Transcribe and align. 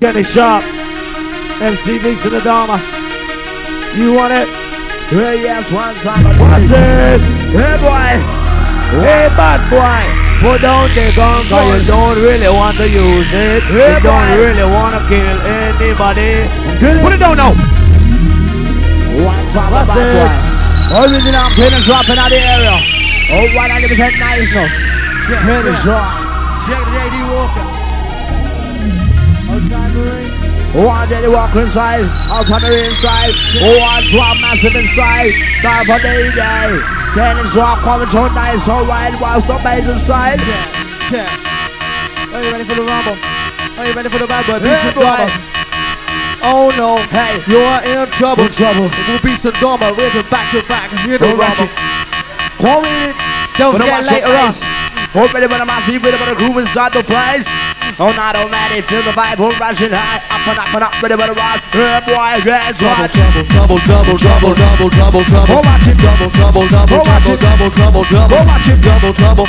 Kenny 0.00 0.22
Sharp, 0.22 0.62
MC 1.58 1.98
Vincent 1.98 2.30
Adama. 2.38 2.78
You 3.98 4.14
want 4.14 4.30
it? 4.30 4.46
Hey, 5.10 5.42
yes, 5.42 5.66
one 5.74 5.90
time. 6.06 6.22
What's 6.38 6.70
this? 6.70 7.18
Hey, 7.50 7.74
boy. 7.82 8.14
Hey, 9.02 9.26
bad 9.34 9.58
boy. 9.66 10.06
Put 10.38 10.62
down 10.62 10.86
the 10.94 11.10
gun 11.18 11.42
cause 11.50 11.82
you 11.82 11.90
don't 11.90 12.14
really 12.14 12.46
want 12.46 12.78
to 12.78 12.86
use 12.86 13.26
it. 13.34 13.58
Hey, 13.74 13.98
you 13.98 14.06
don't 14.06 14.30
really 14.38 14.70
want 14.70 14.94
to 14.94 15.02
kill 15.10 15.38
anybody. 15.66 16.46
Put 17.02 17.10
it 17.10 17.18
down 17.18 17.34
now. 17.34 17.50
One 19.18 19.44
time, 19.50 19.82
bad 19.82 19.98
boy. 19.98 20.30
Original 20.94 21.50
penny 21.58 21.82
dropping 21.82 22.22
out 22.22 22.30
of 22.30 22.38
the 22.38 22.38
area. 22.38 22.70
Oh, 23.34 23.50
why 23.50 23.66
Oh, 23.66 23.66
one 23.66 23.70
hundred 23.74 23.90
percent 23.90 24.14
niceness. 24.22 24.70
Penny 25.26 25.74
drop. 25.82 26.06
Check 26.70 26.86
the 26.86 26.90
JD 26.94 27.18
Walker. 27.34 27.87
One 30.76 31.08
day 31.08 31.20
they 31.24 31.32
walk 31.32 31.56
inside, 31.56 32.04
on 32.28 32.44
the 32.60 32.68
inside. 32.92 33.32
One 33.56 34.04
drop 34.12 34.36
massive 34.44 34.76
inside. 34.76 35.32
Time 35.64 35.86
for 35.88 35.98
day 35.98 36.28
day. 36.28 36.76
Penny 37.16 37.42
drop 37.56 37.80
coming 37.80 38.06
so 38.12 38.28
nice, 38.36 38.60
so 38.68 38.84
wide, 38.84 39.16
whilst 39.18 39.48
the 39.48 39.56
bass 39.64 39.88
inside. 39.88 40.38
Check. 41.08 41.24
Are 42.30 42.42
you 42.44 42.52
ready 42.52 42.64
for 42.68 42.76
the 42.76 42.84
rumble? 42.84 43.16
Are 43.80 43.86
you 43.88 43.94
ready 43.96 44.08
for 44.12 44.18
the 44.20 44.28
bad 44.28 44.44
boy? 44.44 44.60
Beat 44.60 44.94
boy. 44.94 45.02
Sadama. 45.02 45.32
Oh 46.44 46.70
no, 46.76 47.00
Hey. 47.10 47.40
you 47.48 47.58
are 47.58 47.82
in 47.82 48.06
trouble. 48.20 48.44
In 48.44 48.52
trouble. 48.52 48.86
It 48.92 49.08
will 49.08 49.24
be 49.24 49.34
Sadama, 49.40 49.96
rhythm 49.96 50.28
back 50.30 50.52
to 50.52 50.60
back. 50.68 50.92
Hear 51.00 51.16
the 51.16 51.32
rumble. 51.32 51.64
it. 51.64 51.72
Call 52.60 52.82
me. 52.84 53.16
Don't 53.56 53.72
forget 53.72 54.04
later 54.04 54.28
your 54.28 54.36
on. 54.36 54.54
Hope 55.16 55.34
I'm 55.34 55.70
out, 55.70 55.82
see 55.88 55.96
when 55.96 56.12
the 56.12 56.34
groove 56.36 56.58
inside 56.58 56.92
the 56.92 57.02
place. 57.02 57.48
Oh, 58.00 58.14
not 58.14 58.36
already, 58.38 58.78
feel 58.86 59.02
the 59.02 59.10
vibe, 59.10 59.42
whole 59.42 59.50
rushing 59.58 59.90
high. 59.90 60.22
Up 60.30 60.46
and 60.46 60.58
up 60.62 60.70
and 60.70 60.84
up, 60.86 60.94
ready 61.02 61.18
when 61.18 61.26
the 61.26 61.34
rock. 61.34 61.58
Hey, 61.74 61.98
boy, 62.06 62.38
get 62.46 62.46
right. 62.46 62.70
Trouble, 62.78 63.10
trouble, 63.10 63.78
trouble, 63.82 64.14
trouble, 64.14 64.54
trouble, 64.54 64.90
trouble, 64.94 65.22
trouble. 65.26 65.50
Go 65.50 65.58
oh, 65.58 65.66
watch 65.66 65.86
it. 65.90 65.98
Trouble, 65.98 66.30
trouble, 66.30 66.62
trouble, 66.70 66.94
Go 66.94 67.02
oh, 67.02 67.10
watch 67.10 67.26
trouble, 67.26 67.34
it. 67.34 67.42
trouble, 67.42 67.70
trouble, 67.74 68.04
trouble. 68.06 68.30
Go 68.30 68.38
oh, 68.38 68.46
watch 68.46 68.68
it. 68.70 68.78
Trouble, 68.78 69.12
trouble. 69.18 69.46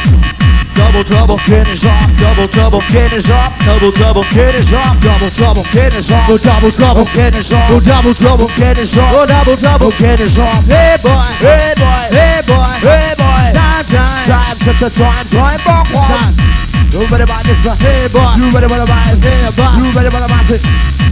Double 0.73 1.03
trouble, 1.03 1.38
Finish 1.38 1.83
off, 1.86 2.09
double 2.17 2.47
trouble, 2.47 2.81
finish 2.81 3.30
off, 3.30 3.53
double 3.66 3.91
trouble, 3.91 4.23
finish 4.23 4.72
off, 4.73 4.95
double 5.02 5.30
trouble, 5.30 5.63
finish 5.66 6.09
off, 6.09 6.28
go 6.28 6.38
double 6.39 6.72
trouble, 6.72 7.06
finish 7.06 7.50
go 7.50 7.58
off, 7.58 7.84
double 7.84 8.13
trouble, 8.16 8.47
finish 8.47 8.95
go 8.95 9.02
off, 9.02 9.28
double 9.28 9.58
trouble. 9.58 9.91
finish 9.91 10.38
off. 10.39 10.66
Hey 10.66 10.95
boy, 11.03 11.09
Hey, 11.44 11.73
boy, 11.75 12.16
hey 12.16 12.41
boy, 12.47 12.73
hey, 12.81 13.13
boy. 13.13 13.52
time, 13.53 13.86
time, 13.86 14.25
Time, 14.25 14.78
the 14.80 14.89
time, 14.89 15.28
time, 15.28 15.59
backwards. 15.66 16.08
time. 16.08 16.59
You 16.90 17.06
ready 17.06 17.23
about 17.23 17.45
this? 17.45 17.62
uh? 17.66 17.76
Hey 17.78 18.09
boy, 18.09 18.26
You 18.36 18.50
ready 18.50 18.66
about 18.66 18.82
the 18.82 18.90
vibe? 18.90 19.22
hey 19.22 19.45
boy, 19.54 19.70
You 19.78 19.86
ready 19.94 20.09
about 20.09 20.23
the 20.26 20.30
massive? 20.34 20.62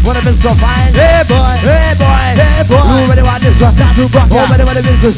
Wanna 0.02 0.22
be 0.26 0.34
so 0.42 0.52
fine? 0.58 0.90
hey 0.94 1.22
boy, 1.30 1.54
Hey 1.62 1.94
boy, 1.94 2.26
Hey, 2.34 2.64
boy. 2.66 2.82
You 2.82 3.06
ready 3.06 3.22
about 3.22 3.40
this? 3.42 3.56
uh? 3.62 3.70
time 3.78 3.94
to 3.94 4.04
rock 4.10 4.30
You 4.32 4.40
out. 4.42 4.50
ready 4.50 4.64
about 4.66 4.76
the 4.78 4.84
business? 4.84 5.16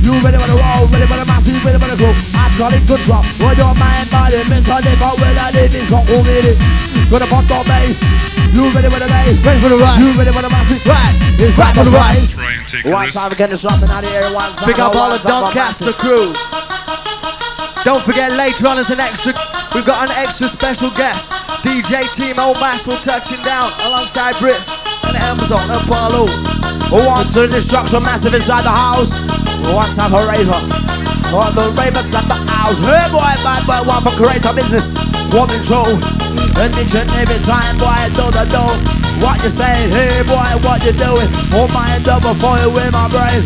You 0.00 0.12
ready 0.24 0.36
about 0.40 0.48
the 0.48 0.56
roll? 0.56 0.88
Ready 0.88 1.04
about 1.04 1.20
the 1.20 1.26
massive? 1.28 1.52
You 1.52 1.60
ready 1.60 1.76
about 1.76 1.90
the 1.92 1.98
groove? 2.00 2.18
I 2.34 2.48
call 2.56 2.72
it 2.72 2.82
good 2.88 3.02
drop. 3.04 3.24
What 3.36 3.54
your 3.60 3.74
mind, 3.76 4.08
body, 4.08 4.40
mental, 4.48 4.80
liver, 4.80 5.12
will 5.20 5.38
I 5.38 5.48
live 5.52 5.74
in 5.76 5.84
so 5.92 5.98
who 6.08 6.16
made 6.24 6.46
it? 6.48 6.56
Gonna 7.12 7.26
pump 7.28 7.44
the 7.48 7.58
bass. 7.68 8.00
You 8.56 8.64
ready 8.72 8.88
for 8.88 9.00
the 9.02 9.08
bass? 9.12 9.36
ready 9.44 9.60
for 9.60 9.68
the 9.68 9.76
ride, 9.76 10.00
You 10.00 10.08
ready 10.16 10.32
for 10.32 10.40
the 10.40 10.48
massive? 10.48 10.80
right, 10.88 11.14
It's 11.36 11.52
right 11.60 11.74
for 11.76 11.84
the 11.84 11.92
ride. 11.92 12.16
Try 12.32 12.52
and 12.56 12.64
take 12.66 12.84
a 12.86 12.90
One 12.90 13.06
risk. 13.12 13.18
time 13.18 13.32
again, 13.32 13.52
it's 13.52 13.60
dropping 13.60 13.90
out 13.92 14.02
of 14.04 14.08
here. 14.10 14.24
One 14.32 14.56
time. 14.56 14.64
Pick 14.64 14.78
up 14.80 14.96
all 14.96 15.10
the 15.12 15.20
Doncaster 15.20 15.92
crew. 15.92 16.32
Don't 17.88 18.04
forget 18.04 18.32
later 18.32 18.66
on 18.66 18.76
as 18.76 18.90
an 18.90 19.00
extra, 19.00 19.32
we've 19.74 19.86
got 19.86 20.10
an 20.10 20.14
extra 20.14 20.46
special 20.46 20.90
guest. 20.90 21.24
DJ 21.64 22.04
Team 22.14 22.36
Timo 22.36 22.52
Maxwell 22.60 22.98
touching 22.98 23.40
down 23.40 23.72
alongside 23.80 24.34
Brits 24.34 24.68
and 25.08 25.16
Amazon 25.16 25.70
and. 25.70 26.28
Who 26.90 26.96
wants 26.96 27.32
to 27.32 27.46
destruction 27.46 28.02
massive 28.02 28.34
inside 28.34 28.64
the 28.64 28.68
house? 28.68 29.08
To 29.08 30.02
have 30.02 30.12
a 30.12 30.26
raver? 30.28 30.52
On 31.34 31.54
the 31.54 31.74
ravers 31.80 32.12
at 32.12 32.28
the 32.28 32.34
house. 32.34 32.76
Hey 32.76 33.08
boy, 33.10 33.42
bad 33.42 33.66
boy, 33.66 33.88
one 33.88 34.02
for 34.02 34.10
creator 34.10 34.52
business. 34.52 35.07
One 35.30 35.48
control. 35.48 36.00
And 36.56 36.72
each 36.80 36.94
and 36.96 37.10
every 37.12 37.38
time, 37.44 37.76
boy, 37.76 38.08
do 38.16 38.32
the 38.32 38.48
do. 38.48 38.64
What 39.20 39.42
you 39.44 39.50
say? 39.50 39.84
Hey 39.92 40.22
boy, 40.24 40.56
what 40.64 40.80
you 40.82 40.92
doing? 40.92 41.28
Hold 41.52 41.72
my 41.72 42.00
double 42.02 42.32
you 42.32 42.70
with 42.72 42.92
my 42.92 43.08
brain. 43.12 43.44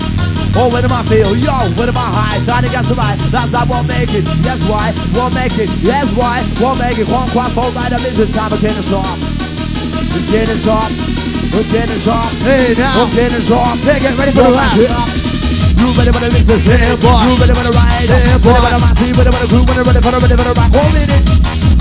Oh, 0.55 0.71
when 0.71 0.85
am 0.85 0.93
I 0.93 1.03
feel? 1.09 1.35
Yo, 1.35 1.51
when 1.75 1.89
am 1.89 1.97
I 1.97 2.07
high? 2.07 2.45
Time 2.45 2.63
to 2.63 2.71
get 2.71 2.85
survive. 2.85 3.19
That's 3.33 3.53
how 3.53 3.67
we'll 3.67 3.83
make 3.85 4.15
it. 4.15 4.23
Yes, 4.45 4.63
why? 4.69 4.93
We'll 5.13 5.31
make 5.31 5.59
it. 5.59 5.71
Yes, 5.83 6.13
why? 6.15 6.47
We'll 6.61 6.77
make 6.77 6.99
it. 6.99 7.09
One 7.09 7.29
quack 7.31 7.51
for 7.53 7.67
right 7.73 7.91
up 7.91 8.03
business 8.03 8.31
time. 8.31 8.53
It's 8.53 8.93
off. 8.93 9.19
Again, 10.29 10.47
it's 10.55 10.67
off. 10.69 10.93
Again, 11.51 11.89
it's 11.91 12.07
off. 12.07 12.33
Hey 12.47 12.75
now, 12.79 13.11
Okay, 13.11 13.27
it's 13.27 13.51
off. 13.51 13.79
Hey, 13.81 13.99
get 13.99 14.17
ready 14.17 14.31
for 14.33 14.45
the 14.45 14.53
ride. 14.55 15.42
You 15.79 15.89
ready 15.97 16.13
for 16.13 16.21
the 16.21 16.31
mixes? 16.33 16.63
Yeah, 16.65 16.97
boy. 17.01 17.21
You 17.25 17.33
ready 17.41 17.55
for 17.55 17.65
the 17.65 17.73
ride? 17.73 18.07
Yeah, 18.09 18.39
boy. 18.39 18.53
Ready 18.53 18.63
for 18.63 18.71
the 18.73 18.81
massive, 18.83 19.09
you 19.09 19.15
ready 19.17 19.31
for 19.33 19.41
the 19.43 19.49
groove, 19.51 19.69
ready 19.69 20.01
for 20.01 20.11
the, 20.13 20.19
ready 20.23 20.37
for 20.37 20.47
the 20.47 20.55
rock. 20.57 20.71
Hold 20.73 20.97
it 20.97 21.11
in. 21.11 21.23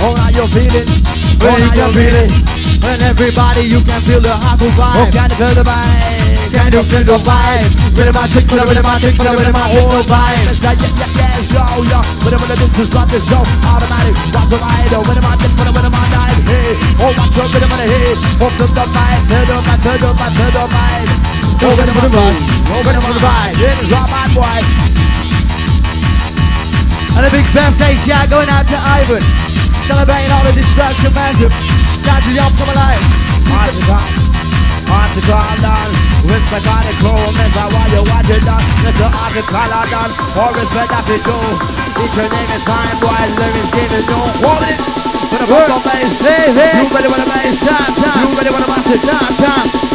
Oh, 0.02 0.14
now 0.18 0.30
you're 0.34 0.50
feeling. 0.50 0.88
Oh, 0.88 1.46
Well, 1.46 1.60
you 1.60 1.66
now 1.66 1.74
can 1.74 1.78
you're 1.78 1.94
feel 1.94 2.12
feeling. 2.12 2.32
it. 2.32 2.60
And 2.82 3.02
everybody, 3.06 3.62
you 3.70 3.80
can 3.86 4.02
feel 4.02 4.22
the 4.22 4.34
hot 4.34 4.58
Oh, 4.58 4.66
vibe. 4.74 5.12
can 5.14 5.30
you 5.30 5.38
feel 5.38 5.54
the 5.54 5.64
vibe? 5.64 6.52
Can 6.52 6.70
you 6.74 6.84
feel 6.84 7.04
the 7.06 7.18
vibe? 7.22 7.72
Rhythm 7.96 8.14
my 8.18 8.26
tick, 8.34 8.46
rhythm 8.50 8.84
my 8.84 8.98
tick, 9.00 9.16
rhythm 9.22 9.54
my 9.54 9.66
whole 9.70 10.02
vibe. 10.04 10.50
Go, 10.62 10.72
yeah, 10.74 10.74
yeah, 10.82 11.38
yeah, 11.38 11.54
yo, 11.54 11.64
yo. 11.86 12.00
Ready 12.26 12.38
for 12.42 12.48
the 12.50 12.56
mixes, 12.58 12.90
run 12.96 13.08
the 13.08 13.20
show. 13.22 13.44
Automatic, 13.70 14.16
what's 14.34 14.50
the 14.50 14.58
ride? 14.58 14.90
Oh, 14.98 15.06
ready 15.06 15.22
for 15.22 15.36
the, 15.38 15.72
ready 15.78 15.90
the 15.94 16.02
dive. 16.10 16.42
Hey, 16.50 16.74
oh, 17.06 17.14
watch 17.14 17.36
your 17.38 17.48
rhythm 17.54 17.72
on 17.72 17.78
the 17.78 17.86
hit. 17.86 18.18
Off 18.42 18.54
the 18.58 18.66
the 18.66 18.86
vibe, 18.90 19.22
feel 19.30 19.46
the 19.46 19.58
vibe, 19.62 19.82
feel 19.86 19.98
the 20.02 20.10
vibe, 20.18 20.34
feel 20.36 20.52
the 20.58 21.41
ready 21.70 21.94
for 21.94 22.10
the. 22.10 22.10
Oh, 22.74 22.82
ready 22.82 23.02
for 23.02 23.14
the 23.14 23.22
vibe. 23.22 23.54
Yeah, 23.62 23.78
it's 23.78 23.94
all 23.94 24.08
bad 24.10 24.34
boy. 24.34 24.62
And 27.14 27.26
a 27.28 27.30
big 27.30 27.46
birthday 27.54 27.94
shout 28.02 28.30
going 28.34 28.50
out 28.50 28.66
to 28.66 28.78
Ivan. 28.78 29.22
Celebrating 29.86 30.32
all 30.32 30.42
the 30.42 30.54
destruction 30.58 31.14
massive. 31.14 31.54
Shout 32.02 32.24
to 32.26 32.32
Yom 32.34 32.50
Come 32.58 32.72
Alive. 32.74 33.04
Hard 33.52 33.76
to 33.76 33.84
calm, 33.86 34.10
hard 34.90 35.10
to 35.14 35.22
calm 35.28 35.58
down. 35.62 35.90
Respect 36.26 36.66
all 36.66 36.82
the 36.82 36.94
crew, 36.98 37.30
mister, 37.36 37.66
while 37.70 37.92
you 37.94 38.02
watch 38.10 38.30
it 38.32 38.42
done. 38.42 38.66
Mister, 38.82 39.10
hard 39.12 39.34
to 39.38 39.44
call 39.46 39.70
her 39.70 39.86
down. 39.92 40.10
Or 40.34 40.50
respect 40.56 40.90
that 40.90 41.06
we 41.06 41.18
do. 41.22 41.38
Each 42.02 42.16
your 42.16 42.30
name 42.32 42.52
is 42.58 42.64
time, 42.66 42.98
boy, 43.04 43.22
lyrics 43.38 43.70
giving 43.76 44.06
you. 44.08 44.22
Hold 44.42 44.66
it. 44.66 44.78
With 45.30 45.46
a 45.46 45.48
Work. 45.52 45.68
fuck 45.68 45.84
bass. 45.86 46.10
Hey, 46.26 46.48
hey. 46.58 46.74
You 46.82 46.90
with 46.90 47.06
the 47.06 47.28
bass? 47.28 47.60
Time, 47.62 47.94
time. 48.02 48.24
You 48.24 48.36
with 48.40 48.48
the 48.50 48.66
massive? 48.66 49.02
Time, 49.06 49.36
time. 49.38 49.91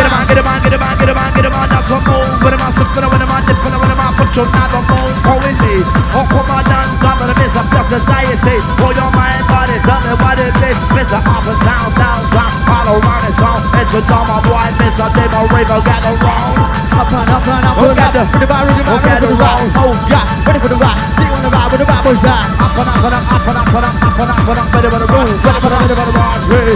Get 0.00 0.08
him 0.08 0.16
on, 0.16 0.24
get 0.24 0.38
him 0.40 0.48
on, 0.48 0.62
get 0.64 0.72
him 0.72 0.80
on, 0.80 0.96
get 0.96 1.08
him 1.12 1.18
on, 1.20 1.28
get 1.36 1.44
him 1.44 1.52
on, 1.52 1.68
now 1.68 1.84
come 1.84 2.08
on. 2.08 2.40
Put 2.40 2.56
him 2.56 2.64
on, 2.64 2.72
put 2.72 2.88
him 2.88 3.04
on, 3.04 3.20
put 3.20 3.28
him 3.28 3.84
on, 3.84 3.90
him 3.92 4.00
on, 4.00 4.12
put 4.16 4.32
your 4.32 4.48
knob 4.48 4.72
on, 4.72 4.84
phone, 4.88 5.12
go 5.20 5.36
with 5.44 5.60
me. 5.60 5.84
Oh, 6.16 6.24
come 6.24 6.48
on, 6.48 6.64
dance, 6.64 6.96
gonna 7.04 7.36
miss 7.36 7.52
a 7.52 7.62
pure 7.68 7.84
society. 8.00 8.56
Hold 8.80 8.96
your 8.96 9.12
mind, 9.12 9.44
body, 9.44 9.76
tell 9.84 10.00
me 10.00 10.16
what 10.16 10.40
it 10.40 10.56
is. 10.56 11.12
A 11.12 11.20
up 11.20 11.44
and 11.44 11.60
down, 11.68 11.92
down, 12.00 12.20
down, 12.32 12.59
around 12.70 13.22
the 13.26 13.32
town. 13.34 13.60
It's 13.80 13.94
a 13.94 14.00
dumb 14.06 14.30
boy, 14.46 14.68
miss 14.78 14.96
a 14.98 15.06
demo, 15.14 15.40
raver, 15.50 15.80
got 15.82 16.02
it 16.06 16.16
wrong. 16.22 16.54
Up 17.00 17.10
and 17.10 17.30
up 17.30 17.46
and 17.48 17.64
up 17.66 17.78
and 17.78 17.96
got 17.96 18.14
up. 18.14 18.14
the- 18.14 18.28
Ready 18.30 18.30
for 18.30 18.38
the 18.38 18.46
ride, 18.46 18.66
ready 18.68 18.82
for 18.84 18.90
the 18.90 19.00
ride, 19.00 19.10
ready 19.10 19.26
for 19.26 19.30
the 19.30 19.38
ride. 19.40 19.60
wrong. 19.60 19.82
Oh, 19.82 19.92
yeah. 20.10 20.46
Ready 20.46 20.58
for 20.60 20.68
the 20.70 20.78
ride. 20.78 21.00
See 21.16 21.24
you 21.26 21.34
on 21.34 21.42
the 21.42 21.50
ride 21.50 21.68
with 21.70 21.80
the 21.80 21.86
ride 21.90 22.04
boys 22.04 22.24
on. 22.24 22.46
Up 22.60 22.76
and 22.78 22.88
up 22.90 23.04
and 23.04 23.14
up, 23.14 23.32
up 23.34 23.48
and 23.50 23.58
up, 23.60 23.74
and 23.74 23.86
up, 23.86 24.18
and 24.20 24.30
up, 24.30 24.48
and 24.50 24.58
up, 24.60 24.74
ready 24.74 24.88
for 24.90 25.00
the 25.00 25.06
ready 25.10 25.34
for 25.40 25.70
the, 25.70 25.76
ready 25.80 25.94
for 25.98 26.06
the 26.06 26.14
rock, 26.18 26.40
hey. 26.50 26.74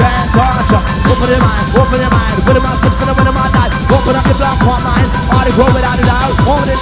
Can't 0.00 0.28
touch 0.34 0.70
ya. 0.72 0.80
Open 1.10 1.28
your 1.30 1.40
mind, 1.40 1.66
open 1.76 2.00
your 2.00 2.10
mind, 2.10 2.34
on, 2.46 2.56
on, 2.56 3.56
on. 3.56 3.70
Open 3.96 4.14
up 4.16 4.24
your 4.26 4.38
black 4.40 4.58
heart 4.66 4.82
mind, 4.82 5.08
all 5.32 5.44
the 5.46 5.52
grow 5.56 5.68
without 5.72 5.98
a 5.98 6.04
doubt, 6.04 6.34
hold 6.46 6.68
it. 6.68 6.80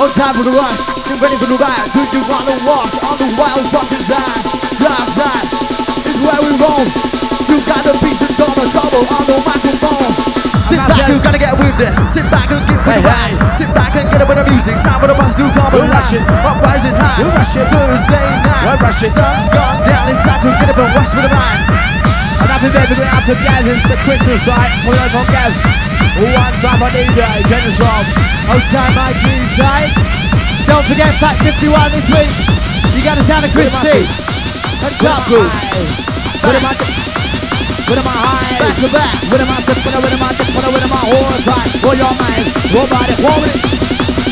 On 0.00 0.08
time 0.16 0.34
for 0.34 0.44
the 0.44 0.52
rush. 0.52 0.80
You 1.08 1.14
ready 1.20 1.36
for 1.36 1.46
the 1.46 1.58
ride. 1.58 1.86
Do 1.92 2.00
you 2.12 2.22
want 2.30 2.44
to 2.48 2.56
walk 2.64 2.90
on 3.04 3.16
the 3.18 3.28
wild 3.36 3.64
fucking 3.72 4.04
side? 4.08 4.42
Dark 4.80 5.08
side 5.18 5.46
is 6.08 6.16
where 6.24 6.40
we 6.42 6.50
roam. 6.60 7.31
You 7.52 7.60
got 7.68 7.84
the 7.84 7.92
beats 8.00 8.24
and 8.24 8.32
double 8.40 8.64
trouble 8.72 9.04
on 9.12 9.24
the 9.28 9.36
microphone. 9.44 10.08
Sit 10.72 10.80
back, 10.88 11.04
you 11.04 11.20
gotta 11.20 11.36
get 11.36 11.52
with 11.52 11.76
this. 11.76 11.92
Sit 12.16 12.24
back 12.32 12.48
and 12.48 12.64
get 12.64 12.80
with 12.80 12.96
Hey, 12.96 13.04
the 13.04 13.12
ride. 13.12 13.36
hey. 13.36 13.60
Sit 13.60 13.70
back 13.76 13.92
and 13.92 14.08
get 14.08 14.24
up 14.24 14.28
with 14.32 14.40
the 14.40 14.46
music. 14.48 14.72
Time 14.80 14.96
for 15.04 15.08
the 15.12 15.12
bus 15.12 15.36
to 15.36 15.44
come 15.52 15.68
We're 15.68 15.84
rushing. 15.84 16.24
Uprising 16.24 16.96
high. 16.96 17.20
We're 17.20 17.28
rushing. 17.28 17.68
Thursday 17.68 18.24
night. 18.40 18.64
We're 18.64 18.80
rushing. 18.80 19.12
Sun's 19.12 19.48
gone 19.52 19.84
down. 19.84 20.08
It's 20.08 20.24
time 20.24 20.40
to 20.40 20.48
get 20.48 20.72
up 20.72 20.80
and 20.80 20.96
rush 20.96 21.12
for 21.12 21.20
the 21.20 21.28
ride. 21.28 21.60
And 22.40 22.48
happy 22.48 22.72
birthday 22.72 22.96
going 22.96 23.12
out 23.12 23.24
to 23.28 23.36
Gaz, 23.36 23.68
it's 23.68 23.84
the 23.84 23.98
Christmas 24.00 24.40
side, 24.48 24.72
coming 24.82 24.96
out 24.96 25.28
Gaz. 25.28 25.52
Who 26.16 26.24
wants 26.32 26.58
some 26.64 26.80
on 26.80 26.88
DJ, 26.88 27.20
Jenny 27.52 27.72
Shop. 27.76 28.02
Outside 28.48 28.92
my 28.96 29.12
green 29.20 29.44
side. 29.60 29.92
Don't 30.64 30.84
forget 30.88 31.12
Fact 31.20 31.44
51 31.44 31.92
this 31.92 32.06
week. 32.08 32.32
You 32.96 33.04
gotta 33.04 33.22
sound 33.28 33.44
a 33.44 33.52
Chris 33.52 33.68
T. 33.84 34.08
And 34.88 34.94
top 35.04 35.28
group. 35.28 35.52
With 36.42 36.56
him 36.58 36.64
on 36.64 36.74
the, 36.80 37.11
with 37.92 38.00
on 38.00 38.08
high. 38.08 38.56
Back 38.56 38.76
to 38.80 38.88
back. 38.88 39.16
With 39.28 39.40
on 39.44 39.48
the, 39.52 39.60
with 39.68 39.84
with 39.84 39.92
on 39.92 40.00
the, 40.00 40.08
with 40.08 40.72
with 40.72 40.88
on 40.88 41.04
whole 41.12 41.36
time. 41.44 41.68
Hold 41.84 41.98
your 42.00 42.14
mind, 42.16 42.46
your 42.72 42.86
body, 42.88 43.14
hold 43.20 43.44
it. 43.44 43.56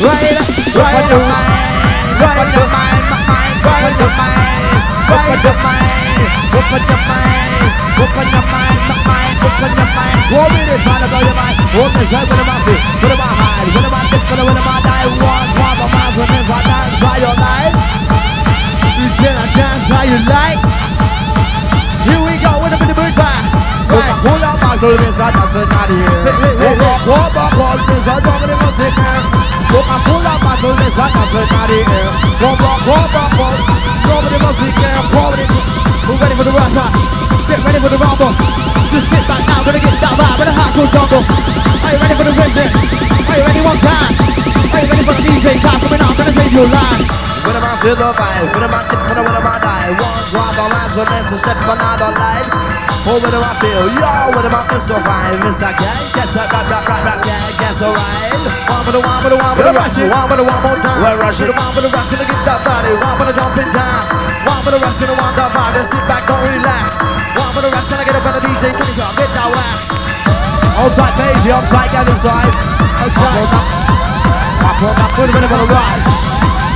Right, 0.00 0.32
right, 0.32 0.96
Right 0.96 1.08
your 1.12 1.24
mind, 1.28 2.24
right 2.24 2.52
your 2.56 2.68
mind, 2.72 3.02
my 3.12 3.20
mind, 3.28 3.56
right 3.68 3.96
your 4.00 4.12
mind. 4.16 4.80
Open 5.12 5.38
your 5.44 5.56
mind, 5.60 6.24
open 6.56 6.82
your 6.88 7.02
mind, 7.04 7.68
open 8.00 8.26
your 8.32 8.46
mind, 8.48 8.80
my 8.88 8.96
mind, 9.04 9.36
open 9.44 9.72
your 9.76 9.90
to 11.04 11.18
your 11.20 11.36
mind. 11.36 11.56
Hold 11.76 11.92
this 12.00 12.08
head, 12.08 12.26
what 12.30 12.40
am 12.40 12.48
I 12.48 12.56
feel? 12.64 12.80
What 13.02 13.12
am 13.12 13.20
I 13.20 13.28
hide? 13.28 13.68
What 13.76 13.84
am 13.84 13.94
I 13.94 14.02
think? 14.08 14.24
What 14.30 14.40
am 14.40 14.68
I 14.70 14.76
die? 14.88 15.08
One, 15.20 15.50
one, 15.60 15.76
my 15.76 15.88
mind, 15.90 16.12
dance, 16.64 16.94
try 16.96 17.16
your 17.20 17.36
life. 17.36 17.76
You 18.96 19.08
I 19.20 19.46
dance 19.52 19.84
how 19.90 20.04
you 20.08 20.18
like. 20.32 20.60
Here 22.06 22.22
we 22.24 22.34
go, 22.40 22.59
We're 36.08 36.16
ready 36.16 36.34
for 36.34 36.44
the 36.44 36.52
rock. 36.56 36.72
Get 37.46 37.60
ready 37.60 37.78
for 37.78 37.90
the 37.92 37.98
rumble. 38.00 38.32
Just 38.88 39.06
sit 39.12 39.24
back 39.28 39.44
now, 39.46 39.60
gonna 39.68 39.84
get 39.84 40.00
that 40.00 40.16
vibe 40.16 40.38
with 40.40 40.48
a 40.48 40.54
hardcore 40.56 40.88
jungle. 40.88 41.22
Are 41.84 41.92
you 41.92 42.00
ready 42.00 42.14
for 42.16 42.24
the 42.24 42.32
rhythm? 42.40 42.64
Eh? 42.64 43.28
Are 43.28 43.36
you 43.36 43.44
ready 43.44 43.60
one 43.60 43.78
time? 43.84 44.39
Are 44.80 44.88
ready 44.88 45.04
for 45.04 45.12
the 45.12 45.20
DJ 45.28 45.60
time 45.60 45.76
coming 45.76 46.00
on? 46.00 46.16
Gonna 46.16 46.32
save 46.32 46.56
your 46.56 46.64
life. 46.64 47.04
Am 47.44 47.60
I 47.60 47.76
feel 47.84 48.00
the 48.00 48.16
vibe? 48.16 48.48
Am 48.48 48.72
I 48.72 48.80
dip? 48.88 48.96
When 49.12 49.20
am 49.20 49.44
I? 49.44 49.92
One 49.92 50.24
drop 50.32 50.56
on 50.56 50.72
last 50.72 50.96
one, 50.96 51.04
this 51.04 51.36
is 51.36 51.40
step 51.44 51.60
another 51.68 52.16
light. 52.16 52.48
Oh, 53.04 53.20
when 53.20 53.28
do 53.28 53.44
I 53.44 53.52
feel? 53.60 53.92
Yo, 53.92 54.08
when 54.32 54.48
am 54.48 54.56
I 54.56 54.64
feel 54.72 54.80
so 54.80 54.96
fine? 55.04 55.36
Miss 55.44 55.60
I 55.60 55.76
can 55.76 56.00
get 56.16 56.32
up, 56.32 56.48
rock, 56.48 56.64
rock, 56.72 56.88
rock, 56.88 57.02
rock, 57.04 57.20
yeah, 57.28 57.60
guess 57.60 57.76
alright. 57.84 58.40
One 58.72 58.80
for 58.80 58.92
the 58.96 59.04
one 59.04 59.20
for 59.20 59.28
the 59.28 59.36
one 59.36 59.52
for 59.52 59.68
the 59.68 59.74
rush. 59.76 60.00
One 60.00 60.26
for 60.32 60.36
the 60.40 60.46
one 60.48 60.60
more 60.64 60.80
time. 60.80 61.04
We're 61.04 61.20
rushing. 61.20 61.52
For 61.52 61.52
the 61.52 61.60
one 61.60 61.72
for 61.76 61.82
the 61.84 61.92
rush, 61.92 62.08
gonna 62.08 62.24
get 62.24 62.40
that 62.48 62.60
body. 62.64 62.96
One 62.96 63.16
for 63.20 63.26
the 63.28 63.36
jumping 63.36 63.72
time. 63.76 64.08
One 64.48 64.60
for 64.64 64.72
the 64.72 64.80
rush, 64.80 64.96
gonna 64.96 65.12
want 65.20 65.36
that. 65.36 65.76
Just 65.76 65.92
sit 65.92 66.04
back, 66.08 66.24
don't 66.24 66.40
relax. 66.40 66.96
One 67.36 67.52
for 67.52 67.60
the 67.60 67.68
rush, 67.68 67.84
gonna 67.84 68.08
get 68.08 68.16
a 68.16 68.22
better 68.24 68.40
DJ. 68.40 68.72
Can 68.72 68.88
you 68.88 68.96
go? 68.96 69.04
Get 69.12 69.28
that 69.28 69.48
wax. 69.52 69.76
Hold 70.80 70.96
tight, 70.96 71.12
Paige, 71.20 71.52
hold 71.52 71.68
tight, 71.68 71.92
get 71.92 72.08
inside. 72.08 72.54
Hold 72.96 73.52
tight. 73.52 73.89
Up, 74.60 74.76
up, 74.76 74.82
up, 74.82 75.00
up, 75.00 75.18
ready, 75.18 75.32
for 75.32 75.40
the 75.40 75.66
rush. 75.72 76.04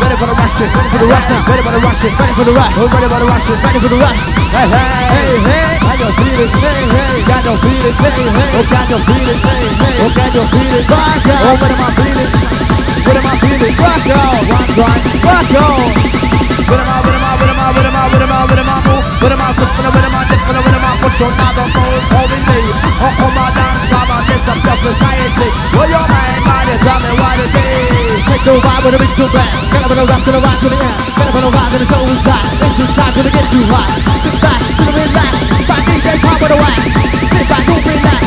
Ready 0.01 0.17
for 0.17 0.27
the 0.27 0.35
rush, 0.35 0.61
ready 0.61 0.89
for 0.89 0.99
the 0.99 1.07
rush, 1.07 1.29
ready 1.31 1.63
for 1.63 1.73
the 1.73 1.81
rush, 1.81 2.03
Ready 2.05 2.35
for 2.35 2.45
the 2.45 2.53
rush. 2.53 2.75
Oh, 2.81 2.89
ready 2.89 3.09
for 3.09 3.21
the 3.21 3.27
rush, 3.29 3.49
Ready 3.65 3.81
for 3.81 3.91
the 3.93 3.99
rush. 4.01 4.21
Hey, 4.53 4.69
hey, 4.73 5.05
Hey, 5.13 5.33
hey. 5.45 5.79
Can 5.85 5.99
you 6.01 6.11
feel 6.17 6.41
it? 6.45 6.51
Hey, 6.65 6.83
hey. 6.91 7.23
Can 7.29 7.45
you 7.45 7.55
feel 7.61 7.85
it? 7.85 7.97
Hey, 8.01 8.25
hey. 8.25 8.51
Oh, 8.57 8.65
can 8.73 8.89
you 8.89 8.99
feel 9.05 9.29
it? 9.29 9.39
Hey, 9.45 9.65
hey. 9.81 10.03
Oh, 10.03 10.11
can 10.17 10.33
you 10.35 10.45
feel 10.49 10.75
it? 10.75 10.89
Rock 10.89 11.29
on. 11.29 11.45
Oh, 11.45 11.57
what 11.61 11.71
am 11.73 11.83
I 11.85 11.89
feeling? 11.97 12.31
What 13.05 13.17
am 13.17 13.27
I? 13.29 13.35
Rock 13.81 14.09
on. 14.17 14.41
One 14.49 14.69
time. 14.77 15.03
Rock 15.25 15.55
on. 15.61 16.15
What 16.65 16.81
am 16.81 16.89
I, 16.89 16.97
what 17.05 17.15
am 17.15 17.25
I, 17.25 17.33
what 17.37 17.51
am 17.51 17.61
I, 17.61 17.67
what 17.77 17.87
am 17.87 17.97
I, 17.97 18.09
what 18.09 18.23
am 18.23 18.33
I, 18.33 18.45
what 18.49 18.59
am 18.59 18.69
I, 18.73 18.77
move? 18.89 19.05
What 19.21 19.33
am 19.33 19.41
I, 19.43 19.53
sipping, 19.53 19.85
what 19.85 20.05
am 20.05 20.15
I, 20.17 20.23
dipping, 20.33 20.57
what 20.65 20.75
am 20.75 20.85
I, 20.85 20.93
put 20.97 21.15
your 21.21 21.29
another 21.29 21.67
move, 21.77 22.05
holding 22.09 22.45
me. 22.49 22.61
Oh, 23.05 23.13
come 23.21 23.37
on, 23.37 23.53
dance, 23.53 23.93
I'm 23.93 24.01
on 24.01 24.04
this, 24.35 24.51
I'm 24.51 24.59
just 24.59 24.83
society. 24.83 25.49
What 25.75 25.89
your 25.91 26.07
mind, 26.11 26.43
body, 26.43 26.75
tell 26.83 26.99
me 26.99 27.13
what 27.15 27.39
it 27.39 27.55
is. 27.55 28.21
Take 28.27 28.43
the 28.43 28.55
vibe 28.59 28.83
with 28.83 28.95
a 28.95 28.99
big 28.99 29.13
to 29.15 29.27
back. 29.31 29.51
Get 29.71 29.83
up 29.85 29.91
on 29.91 29.99
the 29.99 30.05
rock 30.11 30.23
to 30.27 30.31
the 30.35 30.41
rock 30.43 30.59
to 30.59 30.69
the 30.69 30.79
end. 30.79 30.97
Up 31.23 31.35
on 31.35 31.43
the 31.45 31.51
rock 31.55 31.71
and 31.71 31.83
the 31.83 31.87
show 31.87 32.03
is 32.11 32.23
back. 32.27 32.45
It's 32.59 32.77
the 32.79 32.87
time 32.99 33.15
to 33.15 33.31
get 33.31 33.47
too 33.53 33.65
hot. 33.71 33.89
Sit 34.27 34.37
back, 34.43 34.59
to 34.59 34.83
the 34.83 34.93
relax. 34.99 35.35
Back 35.71 35.83
DJ 35.87 36.09
top 36.19 36.43
of 36.43 36.49
the 36.51 36.59
wax. 36.59 36.79
Sit 37.31 37.47
back, 37.47 37.63
don't 37.69 37.85
relax. 37.87 38.23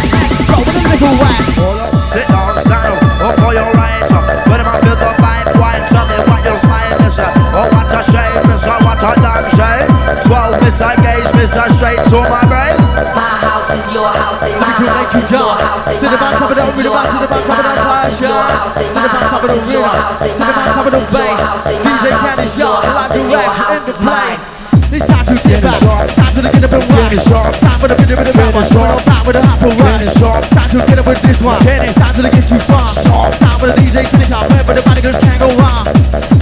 Roll 0.48 0.64
with 0.64 0.80
a 0.80 0.84
little 0.88 1.28
up, 1.28 1.92
sit 2.16 2.28
down, 2.32 2.56
stand 2.64 2.88
up, 2.88 3.04
up 3.20 3.36
for 3.36 3.52
your 3.52 3.68
right. 3.76 4.08
What 4.48 4.60
am 4.64 4.68
I, 4.72 4.80
feel 4.80 4.96
the 4.96 5.12
vibe, 5.20 5.60
why, 5.60 5.84
tell 5.92 6.08
me 6.08 6.16
what 6.24 6.42
your 6.44 6.58
smile 6.64 6.96
is. 7.04 7.20
Oh, 7.20 7.68
what 7.68 7.92
a 7.92 8.02
shame, 8.08 8.57
what 9.02 9.18
a 9.18 9.22
damn 9.22 9.46
shame. 9.56 9.88
Twelve, 10.26 10.62
miss, 10.62 10.80
I 10.82 10.96
gauge, 11.02 11.30
miss, 11.36 11.52
I 11.54 11.68
straight 11.78 12.02
to 12.10 12.20
my 12.30 12.44
brain. 12.50 12.76
My 13.14 13.34
house 13.44 13.70
is 13.70 13.86
your 13.94 14.10
house 14.10 14.42
and 14.42 14.58
my 14.60 14.68
Let 14.68 14.68
me 14.68 14.74
do 14.78 14.88
house 14.90 15.14
is 15.16 15.30
your 15.32 15.54
house 15.54 15.88
and 15.88 16.00
Sit 16.00 16.12
my 16.12 16.14
up 16.14 16.22
on 16.22 16.34
top 16.38 16.50
of 16.52 16.56
the 16.58 16.66
house 16.66 16.76
is 16.76 16.78
rhythm, 16.78 16.84
your 16.84 16.98
sit 16.98 17.20
up 17.26 17.30
on 17.32 17.46
house 17.46 17.46
top 17.46 17.60
of 17.60 17.66
the 17.66 17.74
my 17.74 17.78
fire 17.78 18.10
your 18.20 18.42
Sit 18.74 18.94
my 18.96 19.06
up 19.06 19.14
on 19.14 19.26
top 19.30 19.44
of 19.44 19.50
the 19.52 19.58
is 19.58 19.70
your 19.70 19.84
rhythm. 19.84 19.90
house 19.90 20.22
and 20.22 20.34
Sit 20.34 20.46
my 20.46 20.50
up 20.50 20.58
on 20.58 20.70
top 20.74 20.86
of 20.88 20.92
the 20.94 21.00
house 21.00 21.10
is 21.10 21.12
your 21.14 21.38
bass. 21.38 21.40
house 21.40 21.66
and 21.68 21.80
DJ 21.84 22.04
my 22.04 22.10
house 22.10 22.38
Candy 22.38 22.44
is 22.44 22.58
your 22.58 22.76
Sharp, 22.82 22.84
house 22.84 23.12
and 23.12 23.32
your 23.32 23.44
in 23.44 23.52
house 23.52 23.86
the 23.86 23.94
is 23.94 24.00
mine. 24.02 24.38
place. 24.38 24.57
It's 24.98 25.06
time 25.06 25.30
to 25.30 25.36
get 25.48 25.62
back. 25.62 25.78
Time 26.18 26.34
to 26.34 26.42
get 26.42 26.64
up 26.66 26.74
and 26.74 26.82
rock. 26.90 27.54
Time 27.62 27.78
for 27.78 27.88
the 27.88 27.94
bit 27.94 28.18
of 28.18 28.26
the 28.26 28.34
Candy 28.34 28.58
rap. 28.58 28.72
Sharp. 28.74 28.98
Time 29.06 29.26
for 29.26 29.32
the 29.32 29.46
hop 29.46 29.62
and 29.62 29.78
rush. 29.78 30.10
Time 30.50 30.70
to 30.74 30.78
get 30.90 30.98
up 30.98 31.06
with 31.06 31.22
this 31.22 31.40
one. 31.40 31.62
Time 31.62 32.16
to 32.18 32.26
get 32.26 32.50
you 32.50 32.58
fun. 32.66 32.98
Time 33.38 33.60
for 33.62 33.68
the 33.70 33.78
DJ 33.78 34.10
finish 34.10 34.32
up. 34.34 34.50
Where 34.50 34.74
the 34.74 34.82
body 34.82 35.02
girls 35.06 35.22
can't 35.22 35.38
go 35.38 35.54
wrong. 35.54 35.86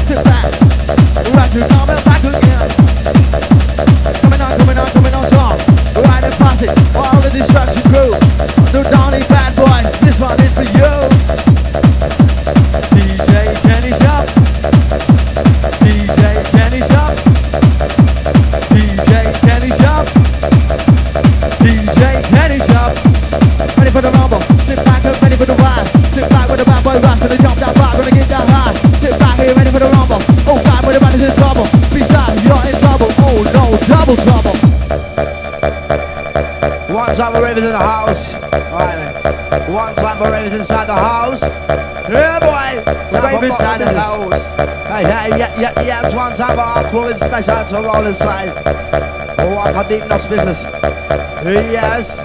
Sit 0.07 0.23
back. 0.23 0.55
Rock 1.35 1.51
it, 1.51 1.67
come 1.67 1.83
back 1.99 2.23
again. 2.23 2.63
Coming 4.23 4.39
on, 4.39 4.55
coming 4.55 4.79
on, 4.79 4.87
coming 4.87 5.13
on 5.19 5.27
strong. 5.27 5.59
Right 5.99 6.23
and 6.23 6.35
pass 6.39 6.61
it. 6.63 6.71
All 6.95 7.19
the 7.19 7.35
destruction 7.35 7.83
crew. 7.91 8.15
The 8.71 8.87
Donny 8.87 9.19
bad 9.27 9.51
boy. 9.59 9.83
This 9.99 10.15
one 10.15 10.39
is 10.39 10.55
for 10.55 10.63
you. 10.63 10.95
DJ 12.95 13.44
time 37.15 37.33
for 37.33 37.41
ravers 37.41 37.63
in 37.63 37.71
the 37.71 37.77
house. 37.77 38.33
Alright, 38.33 39.69
One 39.69 39.95
time 39.95 40.17
for 40.17 40.29
ravers 40.29 40.53
inside 40.53 40.85
the 40.85 40.95
house. 40.95 41.41
Yeah, 41.41 42.39
boy. 42.39 42.83
Time 43.11 43.39
for 43.39 43.45
inside 43.45 43.77
the 43.79 43.93
house. 43.99 44.45
Hey, 44.87 45.03
hey, 45.03 45.39
yeah, 45.39 45.59
yeah, 45.59 45.81
yes. 45.81 46.13
One 46.13 46.35
time 46.35 46.57
for 46.57 46.63
hardcore 46.63 47.15
special 47.15 47.81
to 47.81 47.87
roll 47.87 48.05
inside. 48.05 48.49
Oh, 49.39 49.57
I'm 49.59 49.77
a 49.77 49.87
deep 49.87 50.07
nuts 50.09 50.25
business. 50.25 50.63
Yes. 51.45 52.17